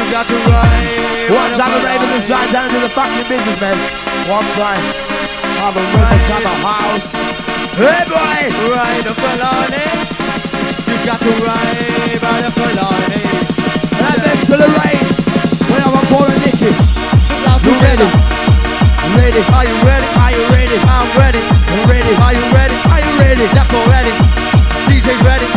got 0.08 0.24
to 0.24 0.36
ride. 0.48 1.28
One 1.28 1.52
time 1.52 1.68
the 1.76 1.84
ravens 1.84 2.24
inside 2.24 2.52
down 2.56 2.72
to 2.72 2.80
the 2.80 2.88
fucking 2.88 3.28
business, 3.28 3.60
man. 3.60 3.76
One 4.32 4.48
time. 4.56 4.80
All 5.60 5.76
the 5.76 5.84
ravens 5.92 6.32
at 6.32 6.40
the 6.40 6.56
house. 6.64 7.12
Hey, 7.76 8.00
boy! 8.08 8.48
Ride 8.72 9.04
a 9.04 9.12
Falani. 9.12 9.84
You 10.88 10.96
got 11.04 11.20
to 11.20 11.32
ride 11.44 11.61
you 23.52 23.60
ready? 23.60 23.60
Left 23.60 23.72
or 23.74 23.84
ready? 23.90 24.12
DJ's 24.88 25.22
ready. 25.24 25.48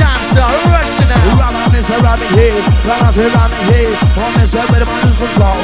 Time 0.00 0.22
start 0.32 0.54
rushing 0.72 1.08
now. 1.08 1.36
Rama, 1.36 1.60
Mr. 1.72 1.96
Rabbit 2.00 2.30
here. 2.32 2.56
Rama, 2.88 3.12
Mr. 3.12 3.28
Rabbit 3.34 3.62
here. 3.68 3.92
Oh, 4.16 4.24
uh, 4.24 4.38
Mr. 4.38 4.62
With 4.70 4.80
the 4.80 4.88
man's 4.88 5.16
control. 5.18 5.58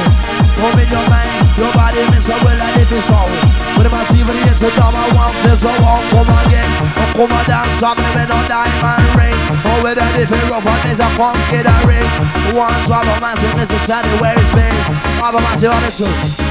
Come 0.61 0.79
in 0.81 0.89
your 0.89 1.05
mind, 1.11 1.31
your 1.59 1.73
body, 1.73 2.01
Mr. 2.13 2.37
Will, 2.45 2.57
and 2.57 2.77
if 2.81 2.91
it's 2.93 3.11
all. 3.11 3.29
With 3.77 3.91
my 3.91 4.05
team, 4.13 4.27
it's 4.29 4.63
a 4.63 4.71
dumb, 4.79 4.95
I 4.95 5.09
want 5.13 5.35
this, 5.43 5.61
I 5.65 5.75
want, 5.83 6.05
come 6.15 6.31
again. 6.47 6.71
Come 7.17 7.33
on 7.33 7.45
dance, 7.45 7.83
I'm 7.83 7.99
living 7.99 8.31
on 8.31 8.45
diamond 8.49 9.09
ring. 9.19 9.35
Oh, 9.67 9.83
with 9.83 9.99
a 9.99 10.07
different 10.17 10.47
rough 10.49 10.67
on 10.67 10.79
this, 10.87 11.01
a 11.01 11.09
funky 11.19 11.61
the 11.61 11.75
ring. 11.85 12.07
One 12.55 12.73
swallow 12.87 13.19
massive, 13.21 13.51
Mr. 13.59 13.79
Teddy, 13.85 14.09
where 14.23 14.39
it's 14.39 14.55
been. 14.55 14.73
Other 15.21 15.41
massive 15.41 15.73
on 15.73 15.83
the 15.83 16.44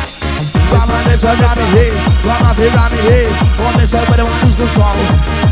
two. 0.73 0.79
Rama, 0.79 0.97
Mr. 1.05 1.33
Rami 1.37 1.65
here. 1.77 1.93
Rama, 2.25 2.51
fi 2.57 2.67
Rami 2.73 2.99
here. 3.05 3.29
Oh, 3.61 3.71
Mr. 3.77 4.01
With 4.09 4.17
the 4.17 4.25
one 4.25 4.41
who's 4.41 4.55
control. 4.57 4.97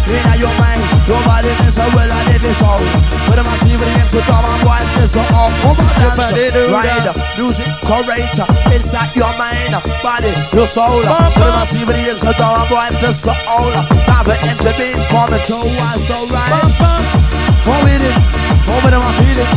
In 0.10 0.40
your 0.42 0.54
mind, 0.58 0.82
nobody 1.08 1.50
Mr. 1.62 1.86
Will 1.94 2.12
I 2.12 2.22
live 2.28 2.42
his 2.42 2.58
soul. 2.58 2.82
With 3.30 3.40
a 3.40 3.44
massive 3.44 3.82
against 3.82 4.12
the 4.12 4.22
drum, 4.28 4.44
I'm 4.44 4.66
one, 4.66 4.88
Mr. 4.98 5.24
All. 5.32 5.52
Come 5.62 6.20
on 6.20 6.34
dance, 6.34 6.58
rider, 6.68 7.14
music, 7.38 7.70
curator. 7.86 8.48
Inside 8.74 9.16
your 9.16 9.32
mind, 9.38 9.78
body, 10.04 10.34
your 10.52 10.68
soul. 10.68 11.00
With 11.00 11.08
a 11.08 11.54
massive 11.56 11.90
against 11.90 12.22
the 12.26 12.34
drum, 12.34 12.60
I'm 12.60 12.68
one, 12.74 12.94
Mr. 13.00 13.32
All. 13.48 13.72
Never 14.10 14.36
intervene, 14.44 15.00
control, 15.08 15.68
what's 15.80 16.02
so 16.10 16.18
right. 16.34 16.66
Go 17.62 17.74
with 17.86 18.02
it, 18.02 18.16
over 18.68 18.90
them, 18.90 19.02
I 19.06 19.12
feel 19.22 19.38
it. 19.38 19.50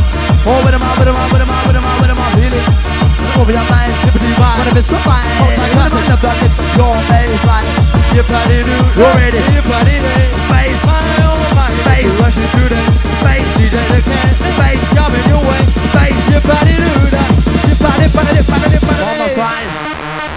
Over 0.44 0.70
them, 0.70 0.82
over 0.84 1.04
them, 1.08 1.16
over 1.16 1.38
them, 1.40 1.50
over 1.50 1.72
them, 1.72 1.84
over 1.84 2.06
them, 2.06 2.18
I 2.20 2.28
feel 2.36 2.52
it. 2.52 2.93
Over 3.34 3.52
your 3.52 3.66
mind, 3.68 3.92
liberty 4.06 4.30
mind, 4.38 4.56
when 4.64 4.76
it's 4.78 4.88
so 4.88 4.98
fine. 5.02 5.26
When 5.42 5.58
the 5.58 5.68
mind 5.74 6.12
of 6.14 6.20
that, 6.22 6.38
it's 6.46 6.56
your 6.78 6.94
baseline. 7.10 7.68
You 8.14 8.22
party 8.30 8.62
do, 8.62 8.76
You 8.94 9.06
ready? 9.18 9.40
you 9.52 9.62
party 9.66 9.96
day. 9.98 10.30
Bass, 10.46 10.78
My 10.86 11.02
oh 11.26 11.34
my, 11.58 11.66
Bass. 11.82 12.06
you 12.38 12.46
through 12.54 12.70
the 12.70 12.80
bass, 13.26 13.46
DJ 13.58 13.74
the 13.90 13.98
can, 14.06 14.32
bass, 14.54 14.80
coming 14.94 15.26
your 15.26 15.42
way. 15.42 15.62
bass. 15.92 16.14
You 16.30 16.38
party 16.46 16.74
do 16.78 16.92
that, 17.10 17.30
you 17.66 17.74
party, 17.82 18.06
party, 18.14 18.40
party, 18.46 18.78
party. 18.78 19.02
Homicide, 19.02 19.70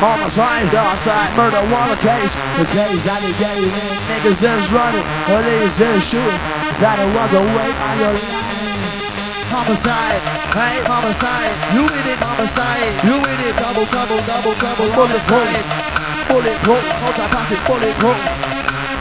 homicide, 0.02 0.70
outside, 0.74 1.30
murder, 1.38 1.62
water 1.70 1.98
case. 2.02 2.34
The 2.58 2.66
case 2.74 3.02
that 3.06 3.20
they 3.22 3.34
gave 3.38 3.62
in, 3.62 3.94
niggas 4.10 4.42
is 4.42 4.66
running, 4.74 5.06
police 5.30 5.78
is 5.78 6.02
shooting. 6.02 6.42
That 6.82 6.98
it 6.98 7.10
was 7.14 7.30
a 7.34 7.44
way 7.46 7.70
on 7.78 7.94
your 8.02 8.14
life. 8.18 8.47
Homicide, 9.58 10.22
Hey, 10.54 10.86
homicide, 10.86 11.50
you 11.74 11.82
in 11.82 12.06
it, 12.14 12.20
homicide. 12.22 12.94
you 13.02 13.18
in 13.18 13.40
it, 13.42 13.58
Double, 13.58 13.90
double, 13.90 14.22
double, 14.30 14.54
double, 14.62 14.86
Bullet 14.94 15.18
homicide. 15.18 15.66
bulletproof, 16.30 16.84
multi-passive 17.02 17.62
bulletproof. 17.66 18.18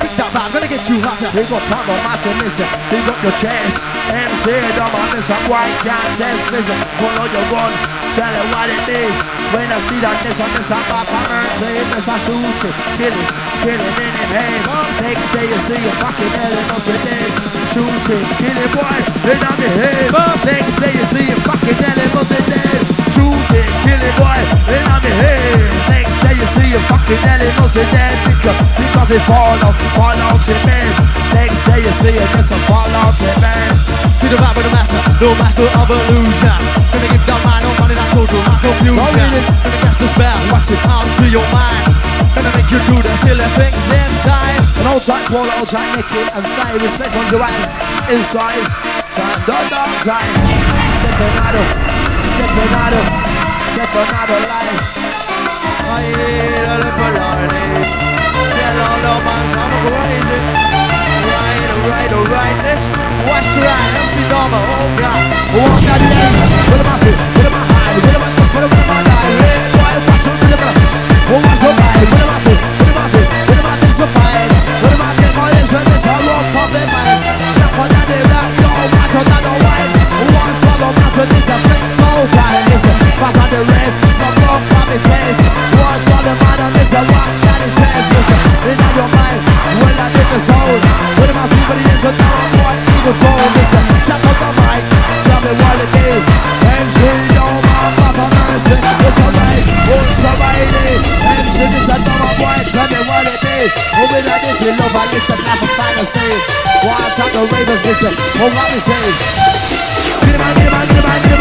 Big 0.01 0.13
that 0.17 0.33
vibe, 0.33 0.53
gonna 0.57 0.65
get 0.73 0.81
you 0.89 0.97
hotter. 1.05 1.29
He 1.37 1.45
got 1.45 1.61
time 1.69 1.89
on 1.93 2.01
my 2.09 2.17
submission, 2.25 2.69
he 2.89 2.99
got 3.05 3.19
your 3.21 3.37
chance. 3.37 3.77
MC, 4.09 4.45
don't 4.81 4.93
mind 4.97 5.13
this, 5.13 5.29
I'm 5.29 5.45
white, 5.45 5.77
can't 5.85 6.13
test, 6.17 6.41
listen. 6.49 6.79
Pull 7.05 7.13
out 7.21 7.29
your 7.37 7.47
gun, 7.53 7.73
tell 8.17 8.33
it 8.33 8.47
what 8.49 8.69
it 8.73 8.81
means. 8.89 9.36
When 9.55 9.69
I 9.71 9.79
see 9.89 10.01
that 10.03 10.19
this, 10.27 10.39
I'm 10.43 10.51
this, 10.59 10.71
I'm 10.71 10.83
back, 10.91 11.07
I'm 11.07 11.27
earthly, 11.31 11.75
this, 11.95 12.07
I 12.09 12.17
shoot 12.27 12.67
it, 12.67 12.75
kill 12.99 13.15
it, 13.15 13.29
kill 13.63 13.81
it 13.81 13.97
in 14.03 14.13
his 14.19 14.31
hand. 14.35 14.63
Next 15.01 15.27
day 15.33 15.47
you 15.47 15.59
see 15.71 15.83
a 15.87 15.93
fucking 16.03 16.33
hell 16.35 16.55
and 16.57 16.71
up 16.75 16.85
your 16.87 17.01
dead. 17.07 17.31
Shoot 17.71 18.07
it, 18.11 18.27
kill 18.43 18.59
it, 18.59 18.71
boy, 18.75 18.99
in 19.31 19.41
on 19.47 19.57
the 19.57 19.69
head. 19.81 20.09
Next 20.45 20.75
day 20.83 20.93
you 20.99 21.07
see 21.15 21.27
a 21.31 21.37
fucking 21.47 21.79
hell 21.79 21.99
and 21.99 22.13
up 22.19 22.29
your 22.31 22.45
dead. 22.51 22.86
Shoot 23.27 23.59
it, 23.59 23.67
kill 23.83 24.03
boy, 24.23 24.39
in 24.71 24.87
on 24.87 25.03
the 25.03 25.11
head. 25.19 25.67
Next 25.91 26.15
day 26.23 26.35
you 26.39 26.47
see 26.55 26.71
a 26.79 26.81
fucking 26.87 27.19
and 27.27 27.43
up 27.59 27.75
your 27.75 27.83
dead. 27.91 28.15
Because, 28.23 28.61
because 28.79 29.11
it 29.19 29.23
fall 29.27 29.59
off, 29.67 29.75
fall 29.99 30.15
off 30.31 30.47
your 30.47 30.63
man. 30.63 30.87
Next 31.35 31.59
day 31.67 31.83
you 31.83 31.93
see 32.07 32.15
it, 32.15 32.29
just 32.39 32.55
a 32.55 32.59
fall 32.71 32.87
off 33.03 33.19
your 33.19 33.35
man. 33.43 33.75
To 34.23 34.27
the 34.31 34.39
vibe 34.39 34.55
of 34.55 34.63
the 34.63 34.71
master, 34.71 35.03
no 35.19 35.35
master 35.43 35.67
of 35.67 35.91
illusion. 35.91 36.61
Gonna 36.95 37.09
give 37.11 37.27
down 37.27 37.43
mind, 37.43 37.67
no 37.67 37.75
money, 37.83 37.99
not 37.99 38.15
total, 38.15 38.39
not 38.47 38.63
confusion. 38.63 38.95
Gonna 38.95 39.79
cast 39.83 40.07
a 40.07 40.09
spell, 40.15 40.39
watch 40.55 40.71
it 40.71 40.83
out 40.87 41.07
to 41.19 41.27
your 41.27 41.47
mind. 41.51 41.83
Gonna 42.31 42.53
make 42.55 42.71
you 42.71 42.79
do 42.87 42.95
the 43.03 43.11
silly 43.27 43.49
things 43.59 43.75
inside. 43.91 44.55
An 44.79 44.87
old 44.87 45.03
tight 45.03 45.27
wall, 45.35 45.51
old 45.59 45.67
tight 45.67 45.99
Nicky, 45.99 46.23
and 46.31 46.47
stay 46.47 46.79
respect 46.79 47.11
on 47.19 47.27
Joanne. 47.27 47.67
Inside, 48.07 48.63
time, 49.19 49.41
done, 49.51 49.67
done, 49.67 49.95
time. 50.07 50.31
Stepping 51.03 51.35
out 51.43 51.59
of, 51.59 51.67
stepping 52.35 52.73
out 52.75 52.95
of, 52.97 53.07
stepping 53.73 54.11
out 54.11 54.31
of 54.35 54.41
line. 54.51 54.79
I 55.87 56.03
ain't 56.03 56.67
a 56.67 56.77
little 56.83 56.95
party. 56.99 57.65
Tell 58.57 58.79
all 58.87 58.99
the 59.05 59.15
man 59.27 59.47
I'm 59.63 59.73
crazy. 59.87 60.39
Right, 61.31 61.63
right, 61.91 62.13
right, 62.35 62.57
this 62.67 62.83
what's 63.29 63.53
right. 63.63 63.93
MC 64.03 64.17
Dharma, 64.31 64.59
oh 64.59 64.89
God. 64.99 65.21
Walk 65.55 65.79
that 65.87 66.01
day, 66.03 66.31
what 66.71 66.81
am 66.83 66.89
I 66.91 66.97
fit? 67.05 67.19
What 67.37 67.47
am 67.47 67.55
I 67.55 67.65
high? 67.73 68.36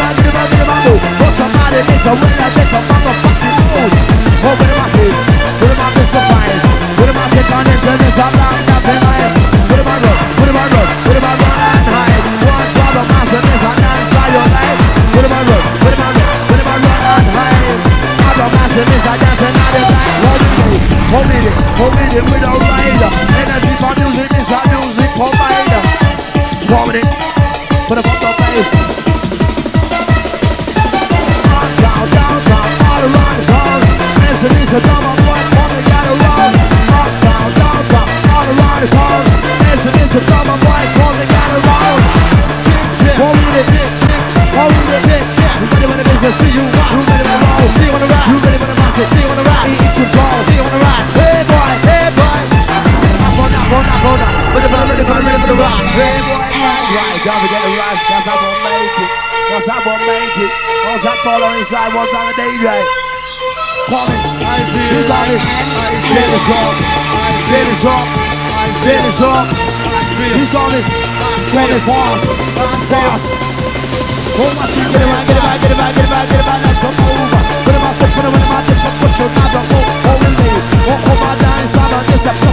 Out, 0.06 0.16
get 0.16 0.64
him 0.64 0.70
out, 0.70 0.82
move. 0.86 1.02
Put 1.20 1.32
somebody, 1.36 1.80
make 1.84 2.06
a 2.08 2.12
will, 2.16 2.40
I 2.40 2.48
take 2.56 2.72
a 2.72 2.80
motherfucking 2.88 3.56
move. 3.68 3.92
Oh, 4.46 4.54
what 4.56 4.70
am 4.70 4.80
I 4.80 4.88
here? 4.96 5.12
What 5.60 5.70
am 5.72 5.80
I 5.82 5.90
fine? 6.14 6.60
What 6.96 7.08
am 7.10 7.18
I 7.20 7.26
take 7.36 7.50
on 7.52 7.64
into 7.68 7.92
this, 8.00 8.16
I'm 8.16 8.32
not 8.40 8.56
nothing 8.64 9.00
like 9.04 9.34
What 9.68 9.78
am 9.82 9.88
I 9.92 9.96
run? 10.04 10.18
What 10.40 10.48
am 10.48 10.56
I 10.56 10.64
run? 10.72 10.88
What 11.04 11.16
am 11.16 11.26
I 11.26 11.34
run 11.36 11.56
and 11.68 11.86
hide? 11.92 12.24
One 12.48 12.66
swallow 12.72 13.04
master, 13.12 13.40
this 13.44 13.62
I'm 13.66 13.76
not 13.76 13.96
inside 14.00 14.32
your 14.32 14.46
life. 14.56 14.80
What 15.12 15.24
am 15.26 15.34
I 15.36 15.42
run? 15.52 15.62
What 15.84 15.92
am 15.92 16.00
I 16.00 16.10
run? 16.16 16.32
What 16.48 16.60
am 16.62 16.68
I 16.70 16.76
run 16.80 17.00
and 17.12 17.28
hide? 17.36 17.78
I'm 18.24 18.40
a 18.40 18.46
master, 18.56 18.84
this 18.88 19.04
I 19.04 19.14
dance 19.20 19.42
and 19.44 19.54
not 19.58 19.74
in 19.76 19.84
life. 19.92 20.16
Hold 20.24 20.40
it, 20.40 20.52
hold 21.12 21.32
it, 21.36 21.44
hold 21.76 21.96
it 22.00 22.24
with 22.24 22.65
It, 26.76 27.04
put 27.88 27.98
up 27.98 28.06
on 28.06 28.20
the 28.20 28.32
bass. 28.38 28.68
Down, 31.80 32.08
down, 32.10 32.44
down, 32.44 32.68
all 32.84 33.02
around 33.02 33.36
the 33.36 33.44
zone. 33.48 33.82
Listen, 34.20 34.62
it's 34.62 34.72
a 34.72 34.80
drummer 34.80 35.15
Inside, 61.66 61.94
one 61.98 62.06
time 62.14 62.30
a 62.30 62.34
DJ. 62.38 62.62
Coming, 63.90 64.22
I 64.38 64.62
feel 64.70 64.86
he's 64.86 65.02
got 65.10 65.26
it. 65.26 65.42
Finish 66.14 66.46
up, 66.54 66.78
finish 67.50 67.82
up, 67.90 68.06
finish 68.86 69.18
up. 69.26 69.50
He's 70.30 70.46
got 70.46 70.70
it. 70.70 70.86
Coming 71.50 71.82
fast, 71.82 72.22
fast. 72.86 73.26
Oh 74.38 74.46
my 74.54 74.66
feet, 74.70 74.94
get 74.94 75.02
it 75.02 75.10
right, 75.10 75.26
get 75.26 75.34
it 75.34 75.42
right, 75.42 75.58
get 75.58 75.70
it 75.72 75.78
right, 75.82 75.90
get 75.90 76.06
it 76.06 76.14
right, 76.14 76.28
get 76.30 76.38
it 76.38 76.46
right, 76.46 76.78
come 76.86 77.02
over. 77.02 77.42
Put 77.66 77.74
him 77.74 77.82
out, 77.82 77.98
put 77.98 78.14
him 78.14 78.34
in 78.38 78.46
my 78.46 78.62
dip, 78.62 78.78
put 79.02 79.18
your 79.18 79.30
mouth 79.34 79.58
on, 79.58 79.85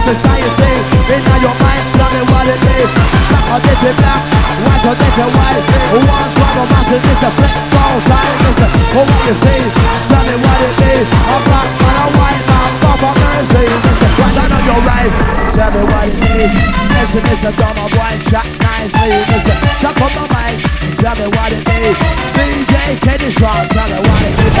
society. 0.04 0.72
In 1.14 1.22
your 1.40 1.56
mind, 1.60 1.84
me 2.14 2.22
what 2.30 2.46
it 2.48 2.60
is. 2.60 2.90
Black 3.28 3.46
or 3.52 3.60
dirty 3.64 3.92
black, 3.98 4.22
white 4.64 4.84
or 4.84 4.96
dirty 5.00 5.26
white. 5.32 5.64
One 5.94 6.28
swallow 6.36 6.66
massive, 6.72 7.02
this 7.04 7.22
a 7.24 7.30
flex, 7.38 7.56
so 7.72 7.84
tight, 8.08 8.34
listen. 8.44 8.70
Oh, 8.94 9.04
what 9.08 9.22
you 9.26 9.36
say, 9.40 9.60
tell 10.08 10.24
me 10.28 10.36
what 10.44 10.60
it 10.60 10.76
is. 10.92 11.06
A 11.08 11.36
black 11.48 11.70
man, 11.80 11.96
a 11.96 12.06
white 12.18 12.44
man, 12.48 12.68
stop 12.78 13.02
on 13.04 13.14
mercy. 13.16 13.64
Listen, 13.64 14.10
right, 14.20 14.38
I 14.38 14.44
know 14.52 14.62
you're 14.68 14.84
right. 14.84 15.12
Tell 15.54 15.70
me 15.72 15.82
what 15.88 16.08
it 16.08 16.16
is. 16.36 16.52
Listen, 16.94 17.22
it's 17.32 17.44
a 17.48 17.52
dumb 17.56 17.78
boy, 17.94 18.14
chat 18.28 18.48
nicely. 18.60 19.12
Listen, 19.30 19.56
chop 19.80 19.96
on 20.04 20.12
the 20.12 20.24
mic, 20.34 20.56
tell 21.00 21.16
me 21.16 21.26
what 21.32 21.50
it 21.52 21.64
is. 21.64 21.96
DJ 22.36 23.00
Kenny 23.00 23.30
Strong, 23.30 23.68
tell 23.72 23.88
me 23.88 23.98
what 24.04 24.22
it 24.22 24.36
is. 24.40 24.53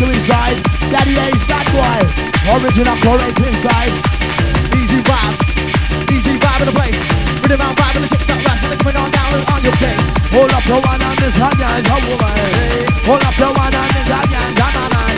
To 0.00 0.08
inside. 0.08 0.56
Daddy 0.88 1.12
Ace, 1.12 1.44
that 1.52 1.66
boy. 1.76 2.00
Original 2.56 2.96
current 3.04 3.36
inside. 3.36 3.92
Easy 4.72 5.00
vibe, 5.04 5.36
easy 6.08 6.40
vibe 6.40 6.60
in 6.64 6.68
the 6.72 6.76
place. 6.76 6.96
Rhythm 7.44 7.60
out 7.60 7.76
vibe 7.76 7.96
in 8.00 8.02
the 8.08 8.08
TikTok 8.08 8.40
rush, 8.48 8.64
and 8.64 8.72
it's 8.72 8.80
coming 8.80 8.96
on 8.96 9.10
down 9.12 9.36
on 9.52 9.60
your 9.60 9.76
face. 9.76 10.00
Hold 10.32 10.52
up 10.56 10.64
your 10.64 10.80
one 10.80 11.02
on 11.04 11.16
this 11.20 11.36
hot 11.36 11.52
guy, 11.60 11.84
woman. 12.08 12.32
Hey. 12.32 12.88
Hold 13.04 13.24
up 13.28 13.36
your 13.36 13.52
one 13.52 13.74
on 13.76 13.88
this 13.92 14.08
hot 14.08 14.26
guy. 14.32 14.40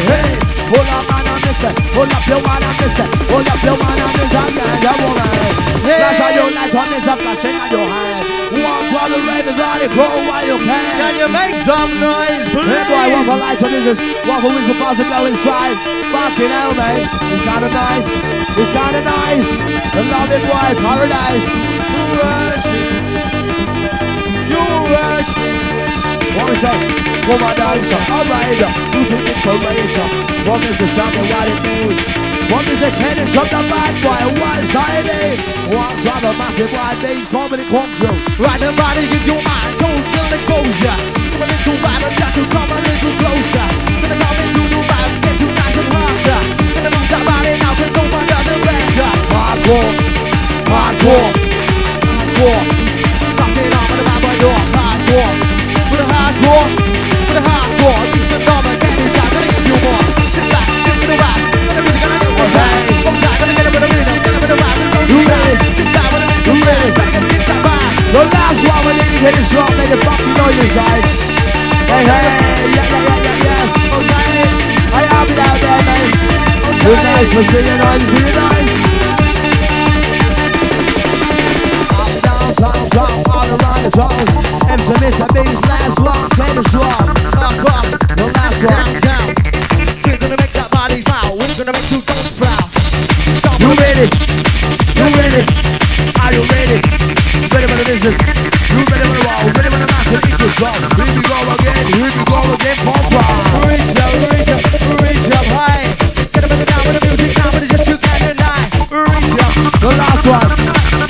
Hey. 0.02 0.34
Hold 0.74 0.88
up 0.90 1.06
man 1.10 1.31
on 1.64 1.74
this, 1.74 1.94
hold 1.94 2.10
up 2.10 2.26
your 2.26 2.42
one 2.42 2.62
on 2.62 2.74
this, 2.78 2.98
hold 3.30 3.46
up 3.46 3.62
your 3.62 3.76
one 3.78 4.00
on 4.02 4.12
this 4.18 4.32
hot 4.34 4.50
guy, 4.50 4.82
a 4.82 4.94
woman. 5.02 5.30
Flash 5.82 6.20
on 6.22 6.32
your 6.34 6.50
light 6.50 6.74
on 6.74 6.88
this, 6.90 7.06
a 7.06 7.14
flashing 7.14 7.56
on 7.58 7.70
your 7.70 7.86
hand. 7.86 8.26
Walk 8.52 8.84
while 8.92 9.10
the 9.10 9.20
ravens 9.22 9.60
on 9.62 9.78
the 9.78 9.88
grow 9.94 10.10
while 10.26 10.44
you 10.46 10.58
can. 10.58 10.92
Can 10.98 11.14
you 11.18 11.28
make 11.30 11.54
some 11.62 11.92
noise, 12.02 12.42
please? 12.50 12.66
Hey 12.66 12.82
boy, 12.86 13.06
one 13.14 13.26
for 13.26 13.38
light 13.38 13.62
on 13.62 13.70
this, 13.70 13.98
one 14.26 14.40
for 14.42 14.50
whistle 14.50 14.76
past 14.78 14.98
the 14.98 15.04
glow 15.06 15.24
inside. 15.26 15.76
Fucking 16.10 16.50
hell, 16.50 16.74
mate. 16.74 17.06
It's 17.30 17.42
kinda 17.46 17.70
nice. 17.70 18.10
It's 18.58 18.72
kinda 18.74 19.00
nice. 19.06 19.48
The 19.94 20.02
loving 20.02 20.44
boy, 20.46 20.70
paradise. 20.82 21.46
You 24.50 24.66
work. 24.90 25.12
What 25.22 25.28
we 25.38 25.61
say? 26.32 26.78
Come 27.26 27.42
on, 27.42 27.54
dancer, 27.56 28.00
all 28.08 28.24
rider, 28.24 28.70
music 28.96 29.20
inspiration. 29.20 30.08
What 30.48 30.62
is 30.64 30.76
the 30.78 30.88
sound 30.88 31.14
and 31.16 31.28
what 31.28 31.46
it 31.48 31.58
means? 31.62 32.00
What 32.50 32.66
is 32.68 32.80
the 32.80 32.90
cannon 32.92 33.28
from 33.32 33.48
the 33.48 33.60
bad 33.70 33.94
boy? 34.02 34.22
One 34.40 34.64
side 34.72 35.08
A, 35.08 35.36
one 35.72 35.96
side 36.02 36.24
a 36.24 36.32
massive 36.36 36.72
wide 36.72 36.98
beat, 37.00 37.24
comedy 37.30 37.64
control. 37.68 38.16
Right 38.40 38.60
the 38.60 38.72
body, 38.76 39.06
give 39.08 39.24
your 39.26 39.40
mind 39.40 39.72
total 39.80 40.28
exposure. 40.32 40.98
Come 41.32 41.42
a 41.42 41.46
little 41.48 41.78
vibe 41.80 42.04
and 42.08 42.16
got 42.18 42.32
to 42.34 42.42
come 42.48 42.70
a 42.70 42.78
little 42.80 43.14
closer. 43.20 43.68
Gonna 44.02 44.16
come 44.20 44.38
into 44.42 44.62
the 44.72 44.80
vibe, 44.88 45.14
get 45.22 45.36
you 45.40 45.48
nice 45.52 45.78
and 45.80 45.88
harder. 45.94 46.40
Gonna 46.76 46.90
move 46.92 47.08
that 47.08 47.22
body 47.24 47.52
now, 47.60 47.72
cause 47.78 47.92
no 47.96 48.02
one 48.08 48.26
does 48.28 48.48
it 48.52 48.60
better. 48.66 49.10
Hardcore, 49.32 49.90
hardcore, 50.68 51.30
hardcore. 52.04 52.91
The 68.12 68.20
last 68.28 68.60
one 68.68 68.84
when 68.84 68.96
you 69.00 69.24
hit 69.24 69.32
the 69.32 69.44
strong, 69.48 69.72
make 69.80 69.88
the 69.88 69.96
fucking 70.04 70.36
noise 70.36 70.58
inside. 70.60 71.00
Hey, 71.88 72.04
hey, 72.04 72.28
yeah, 72.76 72.84
yeah, 72.84 73.08
yeah, 73.08 73.24
yeah, 73.24 73.40
yeah. 73.40 73.96
Okay. 73.96 74.52
I 74.92 75.00
have 75.08 75.32
it 75.32 75.40
out 75.40 75.56
there, 75.56 75.80
man. 75.80 76.12
Good 76.84 77.00
night 77.08 77.28
for 77.32 77.40
singing 77.40 77.78
noise, 77.80 78.04
singing 78.12 78.36
noise. 78.36 78.68
Up, 81.88 82.12
down, 82.20 82.52
down, 82.60 82.84
down, 82.92 83.16
all 83.32 83.48
around 83.48 83.80
the 83.80 83.90
town. 83.96 84.12
MC 84.68 84.92
Mr. 85.00 85.26
Big's 85.32 85.56
last 85.64 85.96
one, 85.96 86.28
play 86.36 86.52
the 86.52 86.64
strong. 86.68 87.16
Knock 87.32 87.64
off. 87.64 87.88
The 88.12 88.28
last 88.28 88.60
one. 88.60 88.76
Downtown. 88.76 89.24
We're 90.04 90.20
gonna 90.20 90.36
make 90.36 90.52
that 90.52 90.68
body 90.68 91.00
foul. 91.00 91.40
We're 91.40 91.48
gonna 91.56 91.72
make 91.72 91.88
you 91.88 92.04
jump 92.04 92.28
proud. 92.36 92.68
You 93.56 93.72
ready? 93.72 94.04
You 95.00 95.08
ready? 95.16 95.71
Are 98.02 98.10
you 98.10 98.82
the 98.82 99.70
massive 99.86 100.26
equal 100.26 100.50
song? 100.58 100.74
Here 100.98 101.06
we 101.06 101.22
go 101.22 101.38
again, 101.54 101.86
here 101.86 102.02
we 102.02 102.10
go 102.26 102.42
again, 102.50 102.74
pump 102.82 103.14
on. 103.14 103.62
Reach 103.70 103.94
up, 103.94 104.10
reach 104.26 104.50
up, 104.50 104.58
reach 105.06 105.30
up 105.30 105.46
high. 105.54 105.86
Get 106.34 106.42
up 106.42 106.50
and 106.50 106.66
down 106.66 106.82
with 106.82 106.98
the 106.98 107.06
music 107.06 107.38
now, 107.38 107.54
but 107.54 107.62
it's 107.62 107.70
just 107.70 107.86
you 107.86 107.94
can 108.02 108.18
deny. 108.26 108.58
Reach 108.90 109.38
up. 109.38 109.54
The 109.78 109.94
last 109.94 110.26
one. 110.26 110.50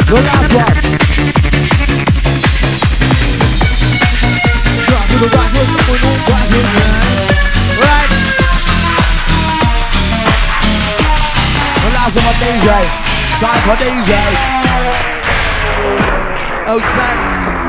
The 0.04 0.20
last 0.20 0.52
one. 0.52 0.76
To 5.08 5.16
the 5.16 5.28
rock, 5.32 5.48
we're 5.48 6.04
on 6.28 6.44
it, 6.52 6.68
man. 6.76 7.08
Right. 7.80 8.12
The 11.80 11.88
last 11.96 12.12
one 12.20 12.24
for 12.28 12.36
DJ. 12.36 12.68
Time 13.40 13.64
for 13.64 13.80
DJ. 13.80 14.61
Outside. 16.72 17.68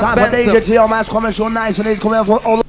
Time 0.00 0.16
for 0.16 0.36
DJ 0.36 0.64
T.O. 0.64 0.88
Mass 0.88 1.06
coming 1.06 1.32
so 1.32 1.48
nice 1.48 1.76
and 1.78 1.86
he's 1.86 2.00
coming 2.00 2.24
for 2.24 2.42
all 2.46 2.63